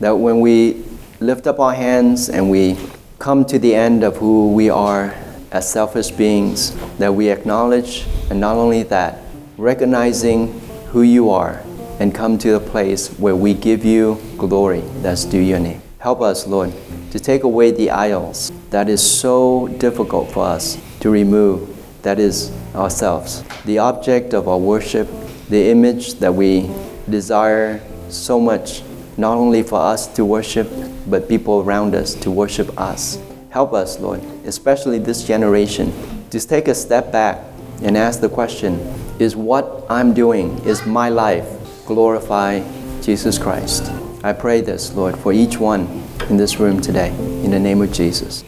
That 0.00 0.16
when 0.16 0.40
we 0.40 0.84
lift 1.22 1.46
up 1.46 1.60
our 1.60 1.74
hands 1.74 2.28
and 2.28 2.50
we 2.50 2.76
come 3.18 3.44
to 3.44 3.58
the 3.58 3.74
end 3.74 4.02
of 4.02 4.16
who 4.16 4.52
we 4.52 4.68
are 4.68 5.14
as 5.52 5.70
selfish 5.70 6.10
beings, 6.10 6.74
that 6.96 7.14
we 7.14 7.28
acknowledge, 7.28 8.06
and 8.30 8.40
not 8.40 8.56
only 8.56 8.82
that, 8.82 9.18
recognizing 9.56 10.58
who 10.88 11.02
you 11.02 11.30
are 11.30 11.62
and 12.00 12.14
come 12.14 12.38
to 12.38 12.56
a 12.56 12.60
place 12.60 13.08
where 13.18 13.36
we 13.36 13.54
give 13.54 13.84
you 13.84 14.18
glory 14.38 14.80
that's 15.02 15.24
due 15.24 15.38
your 15.38 15.60
name. 15.60 15.80
Help 15.98 16.20
us, 16.20 16.46
Lord, 16.46 16.72
to 17.12 17.20
take 17.20 17.44
away 17.44 17.70
the 17.70 17.90
idols 17.90 18.50
that 18.70 18.88
is 18.88 19.00
so 19.00 19.68
difficult 19.78 20.32
for 20.32 20.44
us 20.44 20.82
to 21.00 21.10
remove, 21.10 21.68
that 22.02 22.18
is 22.18 22.50
ourselves, 22.74 23.44
the 23.66 23.78
object 23.78 24.34
of 24.34 24.48
our 24.48 24.58
worship, 24.58 25.06
the 25.48 25.70
image 25.70 26.14
that 26.14 26.34
we 26.34 26.68
desire 27.08 27.80
so 28.08 28.40
much, 28.40 28.82
not 29.16 29.36
only 29.36 29.62
for 29.62 29.78
us 29.78 30.06
to 30.14 30.24
worship, 30.24 30.68
but 31.06 31.28
people 31.28 31.60
around 31.60 31.94
us 31.94 32.14
to 32.14 32.30
worship 32.30 32.78
us. 32.78 33.18
Help 33.50 33.72
us, 33.72 34.00
Lord, 34.00 34.22
especially 34.44 34.98
this 34.98 35.24
generation, 35.24 35.92
to 36.30 36.40
take 36.40 36.68
a 36.68 36.74
step 36.74 37.12
back 37.12 37.38
and 37.82 37.96
ask 37.96 38.20
the 38.20 38.28
question 38.28 38.78
Is 39.18 39.36
what 39.36 39.84
I'm 39.90 40.14
doing, 40.14 40.58
is 40.64 40.86
my 40.86 41.08
life 41.08 41.46
glorify 41.86 42.62
Jesus 43.02 43.38
Christ? 43.38 43.90
I 44.24 44.32
pray 44.32 44.60
this, 44.60 44.94
Lord, 44.94 45.16
for 45.18 45.32
each 45.32 45.58
one 45.58 45.86
in 46.30 46.36
this 46.36 46.58
room 46.58 46.80
today, 46.80 47.10
in 47.44 47.50
the 47.50 47.58
name 47.58 47.82
of 47.82 47.92
Jesus. 47.92 48.44